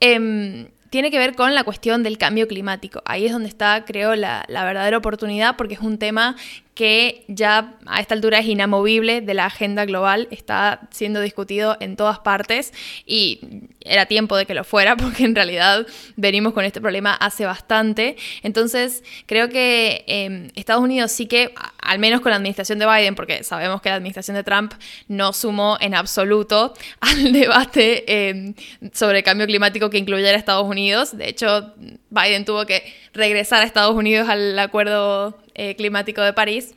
em, 0.00 0.68
tiene 0.88 1.10
que 1.10 1.18
ver 1.18 1.34
con 1.34 1.54
la 1.54 1.62
cuestión 1.62 2.02
del 2.02 2.16
cambio 2.16 2.48
climático. 2.48 3.02
Ahí 3.04 3.26
es 3.26 3.32
donde 3.32 3.50
está, 3.50 3.84
creo, 3.84 4.16
la, 4.16 4.46
la 4.48 4.64
verdadera 4.64 4.96
oportunidad 4.96 5.56
porque 5.56 5.74
es 5.74 5.80
un 5.80 5.98
tema 5.98 6.36
que 6.76 7.24
ya 7.26 7.72
a 7.86 8.00
esta 8.02 8.14
altura 8.14 8.38
es 8.38 8.46
inamovible 8.46 9.22
de 9.22 9.32
la 9.32 9.46
agenda 9.46 9.86
global, 9.86 10.28
está 10.30 10.80
siendo 10.90 11.22
discutido 11.22 11.78
en 11.80 11.96
todas 11.96 12.18
partes 12.18 12.74
y 13.06 13.40
era 13.80 14.04
tiempo 14.04 14.36
de 14.36 14.44
que 14.44 14.52
lo 14.52 14.62
fuera 14.62 14.94
porque 14.98 15.24
en 15.24 15.34
realidad 15.34 15.86
venimos 16.16 16.52
con 16.52 16.66
este 16.66 16.82
problema 16.82 17.14
hace 17.14 17.46
bastante. 17.46 18.16
Entonces 18.42 19.02
creo 19.24 19.48
que 19.48 20.04
em, 20.06 20.50
Estados 20.54 20.84
Unidos 20.84 21.12
sí 21.12 21.24
que, 21.24 21.54
al 21.80 21.98
menos 21.98 22.20
con 22.20 22.28
la 22.28 22.36
administración 22.36 22.78
de 22.78 22.84
Biden, 22.84 23.14
porque 23.14 23.42
sabemos 23.42 23.80
que 23.80 23.88
la 23.88 23.94
administración 23.94 24.34
de 24.36 24.44
Trump 24.44 24.74
no 25.08 25.32
sumó 25.32 25.78
en 25.80 25.94
absoluto 25.94 26.74
al 27.00 27.32
debate 27.32 28.28
em, 28.28 28.54
sobre 28.92 29.18
el 29.18 29.24
cambio 29.24 29.46
climático 29.46 29.88
que 29.88 29.96
incluyera 29.96 30.36
Estados 30.36 30.66
Unidos. 30.68 31.16
De 31.16 31.26
hecho, 31.26 31.72
Biden 32.10 32.44
tuvo 32.44 32.66
que 32.66 32.82
regresar 33.14 33.62
a 33.62 33.64
Estados 33.64 33.96
Unidos 33.96 34.28
al 34.28 34.58
acuerdo 34.58 35.38
eh, 35.56 35.74
climático 35.76 36.22
de 36.22 36.32
París. 36.32 36.74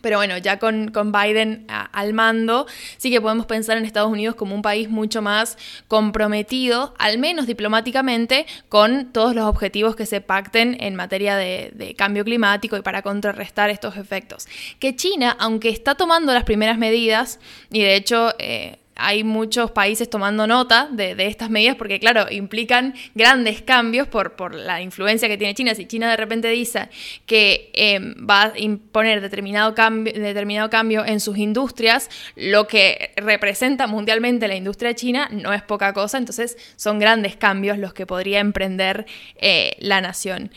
Pero 0.00 0.18
bueno, 0.18 0.38
ya 0.38 0.58
con, 0.58 0.92
Biden 1.12 1.66
al 1.68 2.12
mando, 2.12 2.66
sí 2.96 3.10
que 3.10 3.20
podemos 3.20 3.46
pensar 3.46 3.76
en 3.76 3.84
Estados 3.84 4.10
Unidos 4.10 4.34
como 4.36 4.54
un 4.54 4.62
país 4.62 4.88
mucho 4.88 5.22
más 5.22 5.58
comprometido, 5.88 6.94
al 6.98 7.18
menos 7.18 7.46
diplomáticamente, 7.46 8.46
con 8.68 9.12
todos 9.12 9.34
los 9.34 9.44
objetivos 9.44 9.96
que 9.96 10.06
se 10.06 10.20
pacten 10.20 10.76
en 10.80 10.94
materia 10.94 11.36
de, 11.36 11.94
cambio 11.96 12.24
climático 12.24 12.76
y 12.76 12.82
para 12.82 13.02
contrarrestar 13.02 13.70
estos 13.70 13.96
efectos. 13.96 14.46
Que 14.78 14.94
China, 14.94 15.36
aunque 15.38 15.68
está 15.68 15.94
tomando 15.94 16.32
las 16.32 16.44
primeras 16.44 16.78
medidas, 16.78 17.40
y 17.70 17.82
de 17.82 17.96
hecho... 17.96 18.32
Eh, 18.38 18.78
hay 18.98 19.22
muchos 19.22 19.70
países 19.70 20.10
tomando 20.10 20.46
nota 20.46 20.88
de, 20.90 21.14
estas 21.26 21.50
medidas 21.50 21.76
porque, 21.76 22.00
claro, 22.00 22.26
implican 22.30 22.94
grandes 23.14 23.62
cambios 23.62 24.08
por, 24.08 24.54
la 24.54 24.82
influencia 24.82 25.28
que 25.28 25.38
tiene 25.38 25.54
China. 25.54 25.74
Si 25.74 25.86
China 25.86 26.10
de 26.10 26.16
repente 26.16 26.48
dice 26.48 26.88
que 27.24 27.70
em, 27.74 28.14
va 28.28 28.42
a 28.42 28.58
imponer 28.58 29.20
determinado 29.20 29.74
cambio, 29.74 30.12
determinado 30.12 30.68
cambio 30.68 31.06
en 31.06 31.20
sus 31.20 31.38
industrias, 31.38 32.10
lo 32.34 32.66
que 32.66 33.12
representa 33.16 33.86
mundialmente 33.86 34.48
la 34.48 34.56
industria 34.56 34.94
china 34.94 35.28
no 35.30 35.52
es 35.52 35.62
poca 35.62 35.92
cosa, 35.92 36.18
entonces 36.18 36.56
son 36.76 36.98
grandes 36.98 37.36
cambios 37.36 37.78
los 37.78 37.94
que 37.94 38.04
podría 38.04 38.40
emprender 38.40 39.06
eh, 39.36 39.76
la 39.78 40.00
nación. 40.00 40.50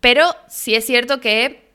Pero 0.00 0.36
sí 0.48 0.74
es 0.74 0.84
cierto 0.84 1.20
que 1.20 1.67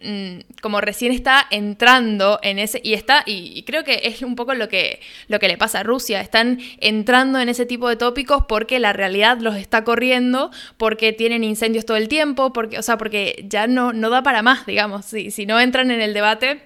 como 0.62 0.82
recién 0.82 1.12
está 1.12 1.46
entrando 1.50 2.40
en 2.42 2.60
ese, 2.60 2.82
y 2.84 2.94
está, 2.94 3.24
y, 3.26 3.64
creo 3.64 3.84
que 3.84 4.02
es 4.04 4.22
un 4.22 4.36
poco 4.36 4.54
lo 4.54 4.70
que, 4.70 5.00
lo 5.28 5.40
que 5.40 5.48
le 5.48 5.58
pasa 5.58 5.80
a 5.80 5.84
Rusia, 5.84 6.22
están 6.22 6.60
entrando 6.80 7.40
en 7.40 7.50
ese 7.50 7.66
tipo 7.66 7.90
de 7.90 7.96
tópicos 7.96 8.44
porque 8.48 8.80
la 8.80 8.94
realidad 8.94 9.40
los 9.40 9.56
está 9.56 9.84
corriendo, 9.84 10.52
porque 10.78 11.14
tienen 11.14 11.44
incendios 11.44 11.86
todo 11.86 11.98
el 11.98 12.08
tiempo, 12.08 12.54
porque, 12.54 12.80
o 12.80 12.82
sea, 12.82 12.98
porque 12.98 13.46
ya 13.48 13.68
no, 13.68 13.94
no 13.94 14.10
da 14.10 14.24
para 14.24 14.42
más, 14.42 14.66
digamos, 14.66 15.06
si, 15.06 15.32
si 15.32 15.46
no 15.46 15.60
entran 15.60 15.92
en 15.92 16.02
el 16.02 16.14
debate 16.14 16.62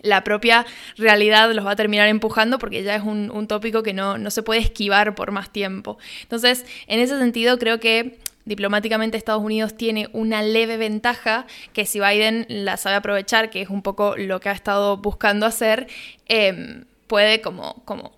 la 0.00 0.22
propia 0.22 0.64
realidad 0.96 1.52
los 1.52 1.66
va 1.66 1.72
a 1.72 1.76
terminar 1.76 2.08
empujando 2.08 2.58
porque 2.58 2.82
ya 2.82 2.94
es 2.94 3.02
un, 3.02 3.30
un 3.32 3.48
tópico 3.48 3.82
que 3.82 3.92
no, 3.92 4.16
no, 4.16 4.30
se 4.30 4.42
puede 4.42 4.60
esquivar 4.60 5.14
por 5.14 5.32
más 5.32 5.50
tiempo. 5.52 5.98
Entonces, 6.22 6.64
en 6.86 7.00
ese 7.00 7.18
sentido, 7.18 7.58
creo 7.58 7.80
que 7.80 8.18
diplomáticamente 8.48 9.16
Estados 9.16 9.42
Unidos 9.42 9.76
tiene 9.76 10.08
una 10.12 10.42
leve 10.42 10.78
ventaja 10.78 11.46
que 11.74 11.86
si 11.86 12.00
Biden 12.00 12.46
la 12.48 12.76
sabe 12.76 12.96
aprovechar, 12.96 13.50
que 13.50 13.60
es 13.60 13.68
un 13.68 13.82
poco 13.82 14.16
lo 14.16 14.40
que 14.40 14.48
ha 14.48 14.52
estado 14.52 14.96
buscando 14.96 15.46
hacer, 15.46 15.86
em, 16.26 16.84
puede 17.06 17.40
como, 17.42 17.82
como 17.84 18.12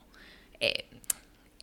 eh, 0.61 0.85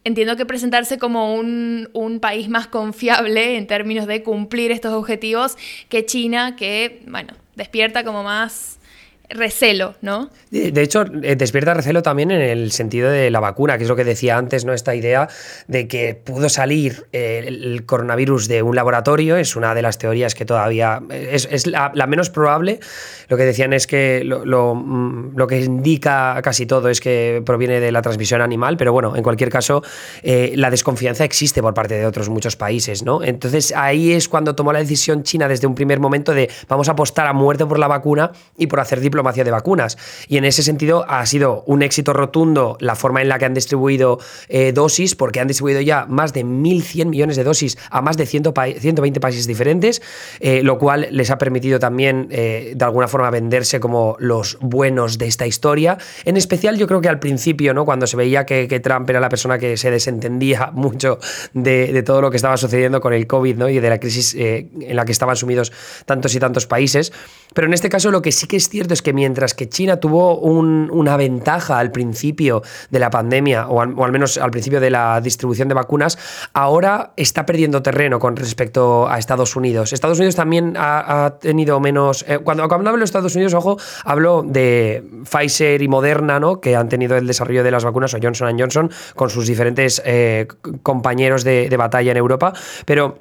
entiendo 0.03 0.35
que 0.35 0.45
presentarse 0.45 0.97
como 0.97 1.33
un, 1.33 1.89
un, 1.93 2.19
país 2.19 2.49
más 2.49 2.67
confiable 2.67 3.57
en 3.57 3.67
términos 3.67 4.05
de 4.05 4.21
cumplir 4.21 4.71
estos 4.71 4.93
objetivos 4.93 5.57
que 5.89 6.05
China, 6.05 6.55
que, 6.55 7.03
bueno, 7.07 7.33
despierta 7.55 8.03
como 8.03 8.23
más 8.23 8.79
recelo, 9.29 9.95
¿no? 10.01 10.29
De 10.51 10.81
hecho, 10.81 11.03
eh, 11.23 11.35
despierta 11.35 11.73
recelo 11.73 12.01
también 12.01 12.31
en 12.31 12.41
el 12.41 12.71
sentido 12.71 13.09
de 13.09 13.29
la 13.29 13.41
vacuna, 13.41 13.77
que 13.77 13.83
es 13.83 13.89
lo 13.89 13.95
que 13.95 14.05
decía 14.05 14.37
antes, 14.37 14.63
¿no? 14.63 14.73
Esta 14.73 14.95
idea 14.95 15.27
de 15.67 15.87
que 15.87 16.15
pudo 16.15 16.47
salir 16.47 17.07
eh, 17.11 17.43
el 17.45 17.85
coronavirus 17.85 18.47
de 18.47 18.61
un 18.61 18.75
laboratorio, 18.75 19.35
es 19.35 19.55
una 19.57 19.75
de 19.75 19.81
las 19.81 19.97
teorías 19.97 20.33
que 20.33 20.45
todavía 20.45 21.01
es, 21.09 21.67
la, 21.67 21.91
menos 22.07 22.29
probable. 22.29 22.79
Lo 23.27 23.35
que 23.35 23.43
decían 23.43 23.73
es 23.73 23.85
que 23.85 24.23
lo, 24.23 24.75
mm, 24.75 25.35
lo, 25.35 25.47
que 25.47 25.59
indica 25.59 26.39
casi 26.41 26.65
todo 26.65 26.87
es 26.87 27.01
que 27.01 27.41
proviene 27.45 27.81
de 27.81 27.91
la 27.91 28.01
transmisión 28.01 28.41
animal, 28.41 28.77
pero 28.77 28.93
bueno, 28.93 29.15
en 29.17 29.23
cualquier 29.23 29.49
caso, 29.49 29.83
eh, 30.23 30.53
la 30.55 30.69
desconfianza 30.69 31.25
existe 31.25 31.61
por 31.61 31.73
parte 31.73 31.95
de 31.95 32.05
otros 32.05 32.29
muchos 32.29 32.55
países, 32.55 33.03
¿no? 33.03 33.21
Entonces 33.21 33.73
ahí 33.75 34.13
es 34.13 34.29
cuando 34.29 34.55
tomó 34.55 34.71
la 34.71 34.79
decisión 34.79 35.23
China 35.23 35.49
desde 35.49 35.67
un 35.67 35.75
primer 35.75 35.99
momento 35.99 36.33
de 36.33 36.49
vamos 36.69 36.87
a 36.87 36.93
apostar 36.93 37.27
a 37.27 37.33
muerte 37.33 37.65
por 37.65 37.77
la 37.77 37.87
vacuna 37.87 38.31
y 38.57 38.67
por 38.67 38.79
hacer 38.79 39.01
diplomacia 39.01 39.16
diplomacia 39.17 39.43
de 39.43 39.49
vacunas. 39.49 39.97
Y 40.27 40.37
en 40.37 40.45
ese 40.45 40.61
sentido 40.61 41.03
ha 41.09 41.25
sido 41.25 41.63
un 41.65 41.81
éxito 41.81 42.13
rotundo 42.13 42.77
la 42.79 42.95
forma 42.95 43.21
en 43.21 43.29
la 43.29 43.39
que 43.39 43.45
han 43.45 43.55
distribuido 43.55 44.19
eh, 44.47 44.71
dosis, 44.73 45.15
porque 45.15 45.39
han 45.39 45.47
distribuido 45.47 45.81
ya 45.81 46.05
más 46.05 46.33
de 46.33 46.45
1.100 46.45 47.05
millones 47.07 47.35
de 47.35 47.43
dosis 47.43 47.77
a 47.89 48.01
más 48.01 48.15
de 48.15 48.27
120 48.27 49.19
países 49.19 49.47
diferentes, 49.47 50.03
eh, 50.39 50.61
lo 50.61 50.77
cual 50.77 51.07
les 51.09 51.31
ha 51.31 51.39
permitido 51.39 51.79
también 51.79 52.27
eh, 52.29 52.73
de 52.75 52.85
alguna 52.85 53.07
forma 53.07 53.31
venderse 53.31 53.79
como 53.79 54.15
los 54.19 54.59
buenos 54.61 55.17
de 55.17 55.25
esta 55.25 55.47
historia. 55.47 55.97
En 56.23 56.37
especial 56.37 56.77
yo 56.77 56.85
creo 56.85 57.01
que 57.01 57.09
al 57.09 57.19
principio, 57.19 57.73
¿no? 57.73 57.85
cuando 57.85 58.05
se 58.05 58.17
veía 58.17 58.45
que, 58.45 58.67
Trump 58.77 59.09
era 59.09 59.19
la 59.19 59.29
persona 59.29 59.57
que 59.57 59.75
se 59.75 59.89
desentendía 59.89 60.69
mucho 60.73 61.17
de, 61.53 62.03
todo 62.03 62.21
lo 62.21 62.29
que 62.29 62.35
estaba 62.35 62.57
sucediendo 62.57 63.01
con 63.01 63.13
el 63.13 63.25
COVID 63.25 63.55
¿no? 63.55 63.69
y 63.69 63.79
de 63.79 63.89
la 63.89 63.99
crisis 63.99 64.35
en 64.35 64.95
la 64.95 65.03
que 65.03 65.11
estaban 65.11 65.35
sumidos 65.35 65.71
tantos 66.05 66.35
y 66.35 66.39
tantos 66.39 66.67
países. 66.67 67.11
Pero 67.55 67.65
en 67.65 67.73
este 67.73 67.89
caso 67.89 68.11
lo 68.11 68.21
que 68.21 68.31
sí 68.31 68.45
que 68.45 68.57
es 68.57 68.69
cierto 68.69 68.93
es 68.93 69.01
que 69.01 69.06
que 69.07 69.13
mientras 69.13 69.53
que 69.53 69.69
China 69.69 70.01
tuvo 70.01 70.37
una 70.37 71.15
ventaja 71.15 71.79
al 71.79 71.93
principio 71.93 72.61
de 72.89 72.99
la 72.99 73.09
pandemia, 73.09 73.69
o 73.69 73.79
al, 73.81 74.11
menos 74.11 74.37
al 74.37 74.51
principio 74.51 74.81
de 74.81 74.89
la 74.89 75.21
distribución 75.21 75.69
de 75.69 75.75
vacunas, 75.75 76.17
ahora 76.51 77.13
está 77.15 77.45
perdiendo 77.45 77.81
terreno 77.81 78.19
con 78.19 78.35
respecto 78.35 79.07
a 79.07 79.17
Estados 79.17 79.55
Unidos. 79.55 79.93
Estados 79.93 80.17
Unidos 80.17 80.35
también 80.35 80.73
ha, 80.77 81.35
tenido 81.39 81.79
menos... 81.79 82.25
Eh, 82.27 82.39
cuando, 82.39 82.67
cuando 82.67 82.89
hablo 82.89 82.99
de 82.99 83.05
Estados 83.05 83.33
Unidos, 83.33 83.53
ojo, 83.53 83.77
hablo 84.03 84.43
de 84.45 85.01
Pfizer 85.23 85.81
y 85.81 85.87
Moderna, 85.87 86.37
¿no? 86.41 86.59
que 86.59 86.75
han 86.75 86.89
tenido 86.89 87.15
el 87.15 87.27
desarrollo 87.27 87.63
de 87.63 87.71
las 87.71 87.85
vacunas, 87.85 88.13
o 88.13 88.17
Johnson 88.21 88.59
Johnson, 88.59 88.91
con 89.15 89.29
sus 89.29 89.47
diferentes 89.47 90.01
eh, 90.03 90.49
compañeros 90.83 91.45
de, 91.45 91.69
de 91.69 91.77
batalla 91.77 92.11
en 92.11 92.17
Europa, 92.17 92.51
pero 92.85 93.19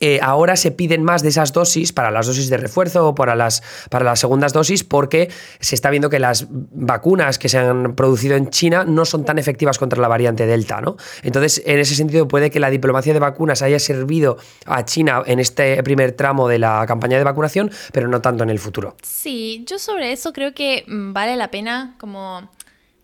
eh, 0.00 0.20
ahora 0.22 0.56
se 0.56 0.70
piden 0.70 1.02
más 1.02 1.22
de 1.22 1.30
esas 1.30 1.52
dosis 1.52 1.92
para 1.92 2.10
las 2.10 2.26
dosis 2.26 2.48
de 2.48 2.56
refuerzo 2.56 3.08
o 3.08 3.14
para 3.14 3.34
las, 3.34 3.62
para 3.90 4.04
las 4.04 4.20
segundas 4.20 4.52
dosis 4.52 4.84
porque 4.84 5.30
se 5.60 5.74
está 5.74 5.90
viendo 5.90 6.10
que 6.10 6.18
las 6.18 6.46
vacunas 6.50 7.38
que 7.38 7.48
se 7.48 7.58
han 7.58 7.94
producido 7.94 8.36
en 8.36 8.50
China 8.50 8.84
no 8.84 9.04
son 9.04 9.24
tan 9.24 9.38
efectivas 9.38 9.78
contra 9.78 10.00
la 10.00 10.08
variante 10.08 10.46
Delta. 10.46 10.80
¿no? 10.80 10.96
Entonces, 11.22 11.62
en 11.66 11.78
ese 11.78 11.94
sentido, 11.94 12.28
puede 12.28 12.50
que 12.50 12.60
la 12.60 12.70
diplomacia 12.70 13.12
de 13.12 13.18
vacunas 13.18 13.62
haya 13.62 13.78
servido 13.78 14.38
a 14.66 14.84
China 14.84 15.22
en 15.26 15.40
este 15.40 15.82
primer 15.82 16.12
tramo 16.12 16.48
de 16.48 16.58
la 16.58 16.84
campaña 16.86 17.18
de 17.18 17.24
vacunación, 17.24 17.70
pero 17.92 18.08
no 18.08 18.20
tanto 18.20 18.44
en 18.44 18.50
el 18.50 18.58
futuro. 18.58 18.96
Sí, 19.02 19.64
yo 19.66 19.78
sobre 19.78 20.12
eso 20.12 20.32
creo 20.32 20.54
que 20.54 20.84
mm, 20.86 21.12
vale 21.12 21.36
la 21.36 21.50
pena 21.50 21.96
como 21.98 22.48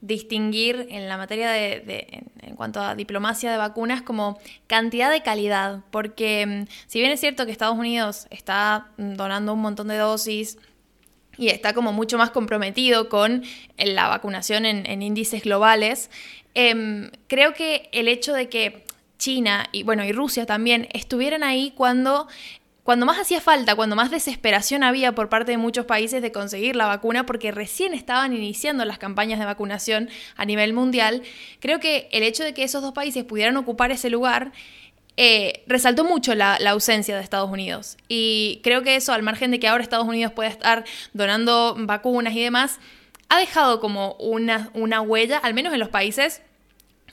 distinguir 0.07 0.87
en 0.91 1.09
la 1.09 1.17
materia 1.17 1.51
de, 1.51 2.25
en 2.43 2.57
cuanto 2.57 2.81
a 2.81 2.95
diplomacia 2.95 3.51
de 3.51 3.57
vacunas 3.57 4.03
como 4.03 4.39
cantidad 4.67 5.11
de 5.11 5.23
calidad, 5.23 5.81
porque 5.91 6.47
mm, 6.47 6.73
si 6.87 7.01
bien 7.01 7.11
es 7.11 7.21
cierto 7.21 7.47
que 7.47 7.53
Estados 7.53 7.79
Unidos 7.79 8.27
está 8.31 8.89
mm, 8.99 9.15
donando 9.15 9.55
un 9.55 9.63
montón 9.63 9.89
de 9.89 9.97
dosis 9.97 10.59
y 11.39 11.49
está 11.49 11.73
como 11.73 11.93
mucho 11.93 12.19
más 12.19 12.31
comprometido 12.31 13.09
con 13.09 13.45
eh, 13.79 13.87
la 13.87 14.09
vacunación 14.09 14.67
en, 14.67 15.03
índices 15.03 15.43
globales, 15.43 16.11
em, 16.53 17.11
creo 17.27 17.55
que 17.55 17.89
el 17.93 18.07
hecho 18.09 18.35
de 18.35 18.51
que 18.51 18.85
China 19.17 19.69
y 19.73 19.85
bueno 19.85 20.05
y 20.05 20.13
Rusia 20.13 20.45
también 20.45 20.87
estuvieran 20.93 21.43
ahí 21.43 21.73
cuando 21.75 22.29
cuando 22.85 23.07
más 23.07 23.19
hacía 23.19 23.41
falta, 23.41 23.75
cuando 23.75 23.97
más 23.97 24.11
desesperación 24.11 24.85
había 24.85 25.15
por 25.15 25.31
parte 25.31 25.53
de 25.53 25.59
muchos 25.59 25.87
países 25.87 26.21
de 26.21 26.31
conseguir 26.33 26.77
la 26.77 26.87
vacuna, 26.87 27.25
porque 27.25 27.51
recién 27.51 27.95
estaban 27.95 28.35
iniciando 28.35 28.85
las 28.85 28.99
campañas 28.99 29.39
de 29.41 29.47
vacunación 29.47 30.11
a 30.37 30.45
nivel 30.45 30.75
mundial, 30.75 31.23
creo 31.61 31.81
que 31.81 32.09
el 32.13 32.23
hecho 32.23 32.45
de 32.45 32.53
que 32.53 32.63
esos 32.63 32.83
dos 32.83 32.93
países 32.93 33.25
pudieran 33.25 33.57
ocupar 33.57 33.91
ese 33.91 34.11
lugar 34.11 34.53
eh, 35.17 35.63
resaltó 35.67 36.05
mucho 36.05 36.35
la, 36.35 36.57
ausencia 36.57 37.17
de 37.17 37.23
Estados 37.23 37.51
Unidos. 37.51 37.97
Y 38.09 38.61
creo 38.63 38.83
que 38.83 38.97
eso, 38.97 39.13
al 39.13 39.23
margen 39.23 39.51
de 39.51 39.61
que 39.61 39.69
ahora 39.69 39.83
Estados 39.83 40.07
Unidos 40.07 40.33
pueda 40.33 40.51
estar 40.51 40.85
donando 41.15 41.77
vacunas 41.79 42.35
y 42.35 42.43
demás, 42.43 42.81
ha 43.31 43.39
dejado 43.39 43.81
como 43.81 44.15
una, 44.15 44.71
una 44.75 45.01
huella, 45.01 45.39
al 45.39 45.55
menos 45.55 45.73
en 45.73 45.81
los 45.81 45.89
países 45.89 46.43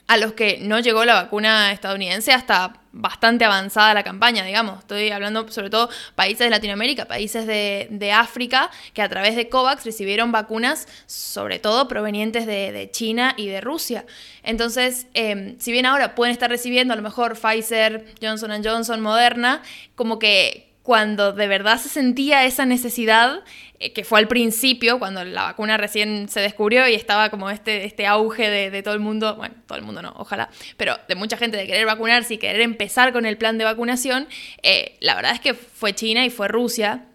a 0.06 0.18
los 0.18 0.34
que 0.34 0.58
no 0.60 0.80
llegó 0.80 1.06
la 1.06 1.14
vacuna 1.14 1.72
estadounidense 1.72 2.32
hasta 2.32 2.81
bastante 2.92 3.44
avanzada 3.44 3.94
la 3.94 4.02
campaña, 4.02 4.44
digamos. 4.44 4.80
Estoy 4.80 5.10
hablando 5.10 5.48
sobre 5.48 5.70
todo 5.70 5.88
países 6.14 6.40
de 6.40 6.50
Latinoamérica, 6.50 7.06
países 7.06 7.46
de, 7.46 8.12
África, 8.12 8.70
que 8.92 9.02
a 9.02 9.08
través 9.08 9.34
de 9.36 9.48
COVAX 9.48 9.84
recibieron 9.84 10.32
vacunas, 10.32 10.86
sobre 11.06 11.58
todo 11.58 11.88
provenientes 11.88 12.46
de, 12.46 12.90
China 12.92 13.34
y 13.36 13.48
de 13.48 13.60
Rusia. 13.60 14.04
Entonces, 14.42 15.06
em, 15.14 15.58
si 15.58 15.72
bien 15.72 15.86
ahora 15.86 16.14
pueden 16.14 16.32
estar 16.32 16.50
recibiendo 16.50 16.92
a 16.92 16.96
lo 16.96 17.02
mejor 17.02 17.38
Pfizer, 17.38 18.04
Johnson 18.20 18.62
Johnson, 18.62 19.00
Moderna, 19.00 19.62
como 19.94 20.18
que 20.18 20.72
cuando 20.82 21.32
de 21.32 21.46
verdad 21.46 21.78
se 21.78 21.88
sentía 21.88 22.44
esa 22.44 22.66
necesidad, 22.66 23.44
que 23.90 24.04
fue 24.04 24.20
al 24.20 24.28
principio, 24.28 24.98
cuando 24.98 25.24
la 25.24 25.42
vacuna 25.42 25.76
recién 25.76 26.28
se 26.28 26.40
descubrió 26.40 26.86
y 26.88 26.94
estaba 26.94 27.30
como 27.30 27.50
este, 27.50 27.84
este 27.84 28.06
auge 28.06 28.48
de, 28.48 28.82
todo 28.82 28.94
el 28.94 29.00
mundo, 29.00 29.34
bueno, 29.34 29.54
todo 29.66 29.76
el 29.76 29.84
mundo 29.84 30.02
no, 30.02 30.14
ojalá, 30.16 30.48
pero 30.76 30.96
de 31.08 31.14
mucha 31.14 31.36
gente 31.36 31.56
de 31.56 31.66
querer 31.66 31.86
vacunarse 31.86 32.34
y 32.34 32.38
querer 32.38 32.60
empezar 32.60 33.12
con 33.12 33.26
el 33.26 33.36
plan 33.36 33.58
de 33.58 33.64
vacunación, 33.64 34.28
eh, 34.62 34.96
la 35.00 35.14
verdad 35.14 35.32
es 35.32 35.40
que 35.40 35.54
fue 35.54 35.94
China 35.94 36.24
y 36.24 36.30
fue 36.30 36.48
Rusia 36.48 37.06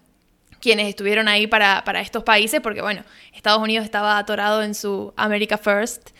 quienes 0.60 0.88
estuvieron 0.88 1.28
ahí 1.28 1.46
para, 1.46 1.82
estos 2.00 2.24
países, 2.24 2.60
porque 2.60 2.82
bueno, 2.82 3.04
Estados 3.32 3.62
Unidos 3.62 3.84
estaba 3.84 4.18
atorado 4.18 4.62
en 4.62 4.74
su 4.74 5.14
America 5.16 5.56
First, 5.56 6.10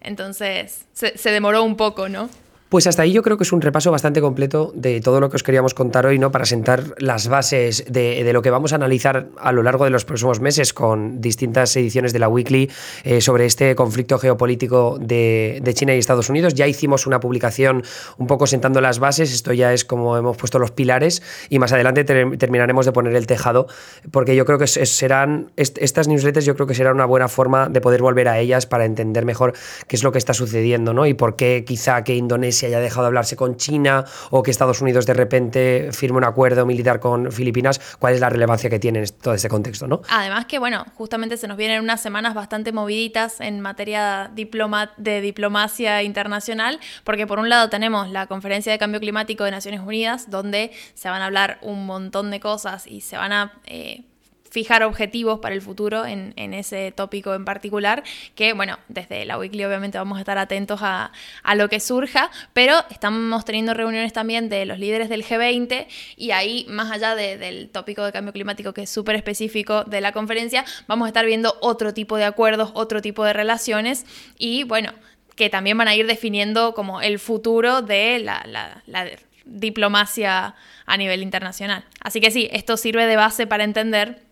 entonces 0.00 0.86
se, 0.92 1.18
se 1.18 1.30
demoró 1.30 1.62
un 1.64 1.76
poco, 1.76 2.08
¿no? 2.08 2.30
Pues 2.70 2.86
hasta 2.86 3.02
ahí 3.02 3.10
yo 3.10 3.22
creo 3.22 3.36
que 3.36 3.42
es 3.42 3.52
un 3.52 3.60
repaso 3.60 3.90
bastante 3.90 4.20
completo 4.20 4.70
de 4.76 5.00
todo 5.00 5.18
lo 5.18 5.28
que 5.28 5.34
os 5.34 5.42
queríamos 5.42 5.74
contar 5.74 6.06
hoy, 6.06 6.20
¿no? 6.20 6.30
Para 6.30 6.44
sentar 6.44 6.94
las 6.98 7.26
bases 7.26 7.84
de, 7.88 8.32
lo 8.32 8.42
que 8.42 8.50
vamos 8.50 8.72
a 8.72 8.76
analizar 8.76 9.26
a 9.38 9.50
lo 9.50 9.64
largo 9.64 9.82
de 9.82 9.90
los 9.90 10.04
próximos 10.04 10.38
meses 10.38 10.72
con 10.72 11.20
distintas 11.20 11.74
ediciones 11.74 12.12
de 12.12 12.20
la 12.20 12.28
Weekly 12.28 12.70
eh, 13.02 13.20
sobre 13.20 13.46
este 13.46 13.74
conflicto 13.74 14.20
geopolítico 14.20 14.98
de, 15.00 15.60
China 15.74 15.96
y 15.96 15.98
Estados 15.98 16.30
Unidos. 16.30 16.54
Ya 16.54 16.68
hicimos 16.68 17.08
una 17.08 17.18
publicación 17.18 17.82
un 18.18 18.28
poco 18.28 18.46
sentando 18.46 18.80
las 18.80 19.00
bases, 19.00 19.34
esto 19.34 19.52
ya 19.52 19.72
es 19.72 19.84
como 19.84 20.16
hemos 20.16 20.36
puesto 20.36 20.60
los 20.60 20.70
pilares 20.70 21.24
y 21.48 21.58
más 21.58 21.72
adelante 21.72 22.04
terminaremos 22.04 22.86
de 22.86 22.92
poner 22.92 23.16
el 23.16 23.26
tejado, 23.26 23.66
porque 24.12 24.36
yo 24.36 24.44
creo 24.44 24.58
que 24.58 24.68
serán, 24.68 25.50
estas 25.56 26.06
newsletters 26.06 26.46
yo 26.46 26.54
creo 26.54 26.68
que 26.68 26.74
será 26.74 26.92
una 26.92 27.04
buena 27.04 27.26
forma 27.26 27.68
de 27.68 27.80
poder 27.80 28.00
volver 28.00 28.28
a 28.28 28.38
ellas 28.38 28.66
para 28.66 28.84
entender 28.84 29.24
mejor 29.24 29.54
qué 29.88 29.96
es 29.96 30.04
lo 30.04 30.12
que 30.12 30.18
está 30.18 30.34
sucediendo, 30.34 30.94
¿no? 30.94 31.04
Y 31.06 31.14
por 31.14 31.34
qué 31.34 31.64
quizá 31.66 32.04
que 32.04 32.14
Indonesia 32.14 32.59
si 32.60 32.66
haya 32.66 32.80
dejado 32.80 33.02
de 33.02 33.06
hablarse 33.08 33.36
con 33.36 33.56
China 33.56 34.04
o 34.30 34.42
que 34.42 34.50
Estados 34.50 34.80
Unidos 34.80 35.06
de 35.06 35.14
repente 35.14 35.90
firme 35.92 36.18
un 36.18 36.24
acuerdo 36.24 36.66
militar 36.66 37.00
con 37.00 37.32
Filipinas, 37.32 37.80
cuál 37.98 38.14
es 38.14 38.20
la 38.20 38.28
relevancia 38.28 38.68
que 38.68 38.78
tiene 38.78 39.00
en 39.00 39.08
todo 39.20 39.34
este 39.34 39.48
contexto, 39.48 39.86
¿no? 39.86 40.02
Además 40.08 40.46
que, 40.46 40.58
bueno, 40.58 40.84
justamente 40.94 41.36
se 41.36 41.48
nos 41.48 41.56
vienen 41.56 41.82
unas 41.82 42.00
semanas 42.00 42.34
bastante 42.34 42.72
moviditas 42.72 43.40
en 43.40 43.60
materia 43.60 44.30
de 44.34 45.20
diplomacia 45.20 46.02
internacional, 46.02 46.78
porque 47.04 47.26
por 47.26 47.38
un 47.38 47.48
lado 47.48 47.70
tenemos 47.70 48.10
la 48.10 48.26
Conferencia 48.26 48.72
de 48.72 48.78
Cambio 48.78 49.00
Climático 49.00 49.44
de 49.44 49.50
Naciones 49.50 49.80
Unidas, 49.80 50.30
donde 50.30 50.72
se 50.94 51.08
van 51.08 51.22
a 51.22 51.26
hablar 51.26 51.58
un 51.62 51.86
montón 51.86 52.30
de 52.30 52.40
cosas 52.40 52.86
y 52.86 53.00
se 53.00 53.16
van 53.16 53.32
a... 53.32 53.52
Eh, 53.66 54.04
fijar 54.50 54.82
objetivos 54.82 55.38
para 55.38 55.54
el 55.54 55.62
futuro 55.62 56.04
en, 56.04 56.34
ese 56.36 56.92
tópico 56.92 57.34
en 57.34 57.44
particular, 57.44 58.02
que 58.34 58.52
bueno, 58.52 58.78
desde 58.88 59.24
la 59.24 59.38
Weekly 59.38 59.64
obviamente 59.64 59.96
vamos 59.96 60.18
a 60.18 60.20
estar 60.20 60.38
atentos 60.38 60.80
a, 60.82 61.12
lo 61.54 61.68
que 61.68 61.80
surja, 61.80 62.30
pero 62.52 62.74
estamos 62.90 63.44
teniendo 63.44 63.74
reuniones 63.74 64.12
también 64.12 64.48
de 64.48 64.64
los 64.66 64.78
líderes 64.78 65.08
del 65.08 65.24
G20 65.24 65.86
y 66.16 66.30
ahí, 66.30 66.66
más 66.68 66.90
allá 66.90 67.14
del 67.14 67.68
tópico 67.70 68.04
de 68.04 68.12
cambio 68.12 68.32
climático 68.32 68.72
que 68.72 68.82
es 68.82 68.90
súper 68.90 69.16
específico 69.16 69.84
de 69.84 70.00
la 70.00 70.12
conferencia, 70.12 70.64
vamos 70.86 71.06
a 71.06 71.08
estar 71.08 71.26
viendo 71.26 71.56
otro 71.60 71.94
tipo 71.94 72.16
de 72.16 72.24
acuerdos, 72.24 72.70
otro 72.74 73.02
tipo 73.02 73.24
de 73.24 73.32
relaciones 73.32 74.06
y 74.38 74.64
bueno, 74.64 74.92
que 75.36 75.50
también 75.50 75.78
van 75.78 75.88
a 75.88 75.94
ir 75.94 76.06
definiendo 76.06 76.74
como 76.74 77.00
el 77.00 77.18
futuro 77.18 77.82
de 77.82 78.18
la, 78.18 78.42
la 78.86 79.06
diplomacia 79.44 80.54
a 80.86 80.96
nivel 80.96 81.22
internacional. 81.22 81.84
Así 82.00 82.20
que 82.20 82.30
sí, 82.30 82.48
esto 82.52 82.76
sirve 82.76 83.06
de 83.06 83.16
base 83.16 83.46
para 83.46 83.64
entender 83.64 84.29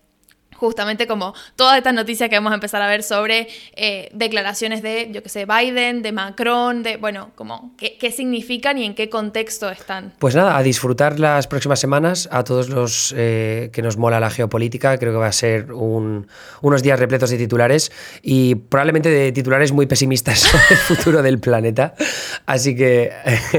justamente 0.59 1.07
como 1.07 1.33
todas 1.55 1.77
estas 1.77 1.93
noticias 1.93 2.29
que 2.29 2.35
vamos 2.35 2.51
a 2.51 2.55
empezar 2.55 2.81
a 2.81 2.87
ver 2.87 3.03
sobre 3.03 3.47
eh, 3.75 4.09
declaraciones 4.13 4.81
de, 4.81 5.09
yo 5.11 5.23
que 5.23 5.29
sé, 5.29 5.45
Biden, 5.45 6.01
de 6.01 6.11
Macron, 6.11 6.83
de, 6.83 6.97
bueno, 6.97 7.31
como 7.35 7.73
qué, 7.77 8.11
significan 8.11 8.77
y 8.77 8.85
en 8.85 8.95
qué 8.95 9.09
contexto 9.09 9.69
están. 9.69 10.13
Pues 10.19 10.35
nada, 10.35 10.57
a 10.57 10.63
disfrutar 10.63 11.19
las 11.19 11.47
próximas 11.47 11.79
semanas, 11.79 12.27
a 12.31 12.43
todos 12.43 12.69
los 12.69 13.13
eh, 13.15 13.69
que 13.71 13.81
nos 13.81 13.97
mola 13.97 14.19
la 14.19 14.29
geopolítica, 14.29 14.97
creo 14.97 15.13
que 15.13 15.19
va 15.19 15.27
a 15.27 15.31
ser 15.31 15.71
unos 15.71 16.83
días 16.83 16.99
repletos 16.99 17.29
de 17.29 17.37
titulares 17.37 17.91
y 18.21 18.55
probablemente 18.55 19.09
de 19.09 19.31
titulares 19.31 19.71
muy 19.71 19.85
pesimistas 19.85 20.39
sobre 20.39 20.65
el 20.71 20.77
futuro 20.77 21.21
del 21.21 21.39
planeta. 21.39 21.93
Así 22.45 22.75
que, 22.75 23.11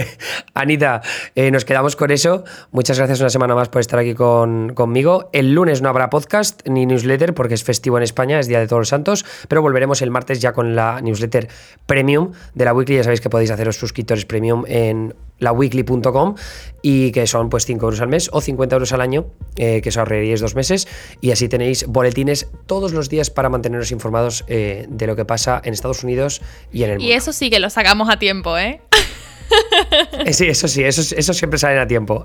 Anita, 0.55 1.03
eh, 1.35 1.51
nos 1.51 1.65
quedamos 1.65 1.97
con 1.97 2.11
eso. 2.11 2.45
Muchas 2.71 2.99
gracias 2.99 3.21
una 3.21 3.31
semana 3.31 3.55
más 3.55 3.69
por 3.69 3.81
estar 3.81 3.99
aquí 3.99 4.15
con, 4.15 4.75
conmigo. 4.75 5.31
El 5.33 5.53
lunes 5.55 5.83
no 5.83 5.89
habrá 5.89 6.11
podcast 6.11 6.67
ni 6.67 6.87
newsletter 6.87 7.35
porque 7.35 7.55
es 7.55 7.65
festivo 7.65 7.97
en 7.97 8.03
España, 8.03 8.39
es 8.39 8.47
Día 8.47 8.61
de 8.61 8.67
Todos 8.67 8.81
los 8.81 8.89
Santos, 8.89 9.25
pero 9.49 9.63
volveremos 9.63 10.03
el 10.03 10.11
martes 10.11 10.41
ya 10.41 10.53
con 10.53 10.75
la 10.75 11.01
newsletter 11.01 11.49
premium 11.87 12.33
de 12.55 12.65
la 12.65 12.75
Weekly. 12.75 12.97
Ya 12.97 13.05
sabéis 13.05 13.21
que 13.21 13.31
podéis 13.31 13.51
haceros 13.51 13.77
suscriptores 13.77 14.25
premium 14.25 14.65
en 14.67 15.15
laweekly.com 15.41 16.37
y 16.83 17.13
que 17.13 17.27
son 17.27 17.51
pues 17.51 17.67
5 17.67 17.85
euros 17.85 18.01
al 18.01 18.09
mes 18.09 18.31
o 18.33 18.41
50 18.41 18.77
euros 18.77 18.93
al 18.93 19.01
año, 19.01 19.27
eh, 19.57 19.81
que 19.83 19.89
os 19.89 19.97
ahorraríais 19.97 20.41
dos 20.41 20.55
meses 20.55 20.87
y 21.21 21.33
así 21.33 21.49
tenéis 21.49 21.87
boletines 21.87 22.49
todos 22.67 22.93
los 22.93 23.09
días 23.09 23.31
para 23.31 23.49
manteneros 23.49 23.91
informados 23.91 24.45
eh, 24.49 24.87
de 24.89 25.07
lo 25.07 25.17
que 25.17 25.25
pasa 25.25 25.61
en 25.65 25.75
Estados 25.75 26.05
Unidos 26.05 26.41
y 26.73 26.85
en 26.85 26.91
el 26.91 26.99
mundo. 26.99 27.11
Y 27.11 27.13
eso 27.13 27.33
sí 27.33 27.51
que 27.51 27.59
lo 27.59 27.69
sacamos 27.71 28.09
a 28.09 28.19
tiempo, 28.19 28.57
¿eh? 28.57 28.81
eh 30.25 30.33
sí, 30.33 30.47
eso 30.47 30.69
sí, 30.69 30.85
eso, 30.85 31.03
eso 31.17 31.35
siempre 31.35 31.59
salen 31.59 31.79
a 31.79 31.87
tiempo. 31.87 32.25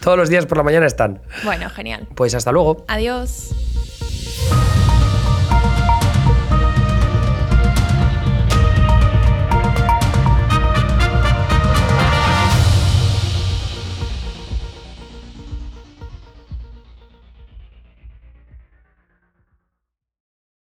todos 0.00 0.18
los 0.18 0.28
días 0.28 0.46
por 0.46 0.58
la 0.58 0.64
mañana 0.64 0.86
están. 0.86 1.22
Bueno, 1.44 1.70
genial. 1.70 2.06
Pues 2.14 2.34
hasta 2.34 2.52
luego. 2.52 2.84
Adiós. 2.88 3.50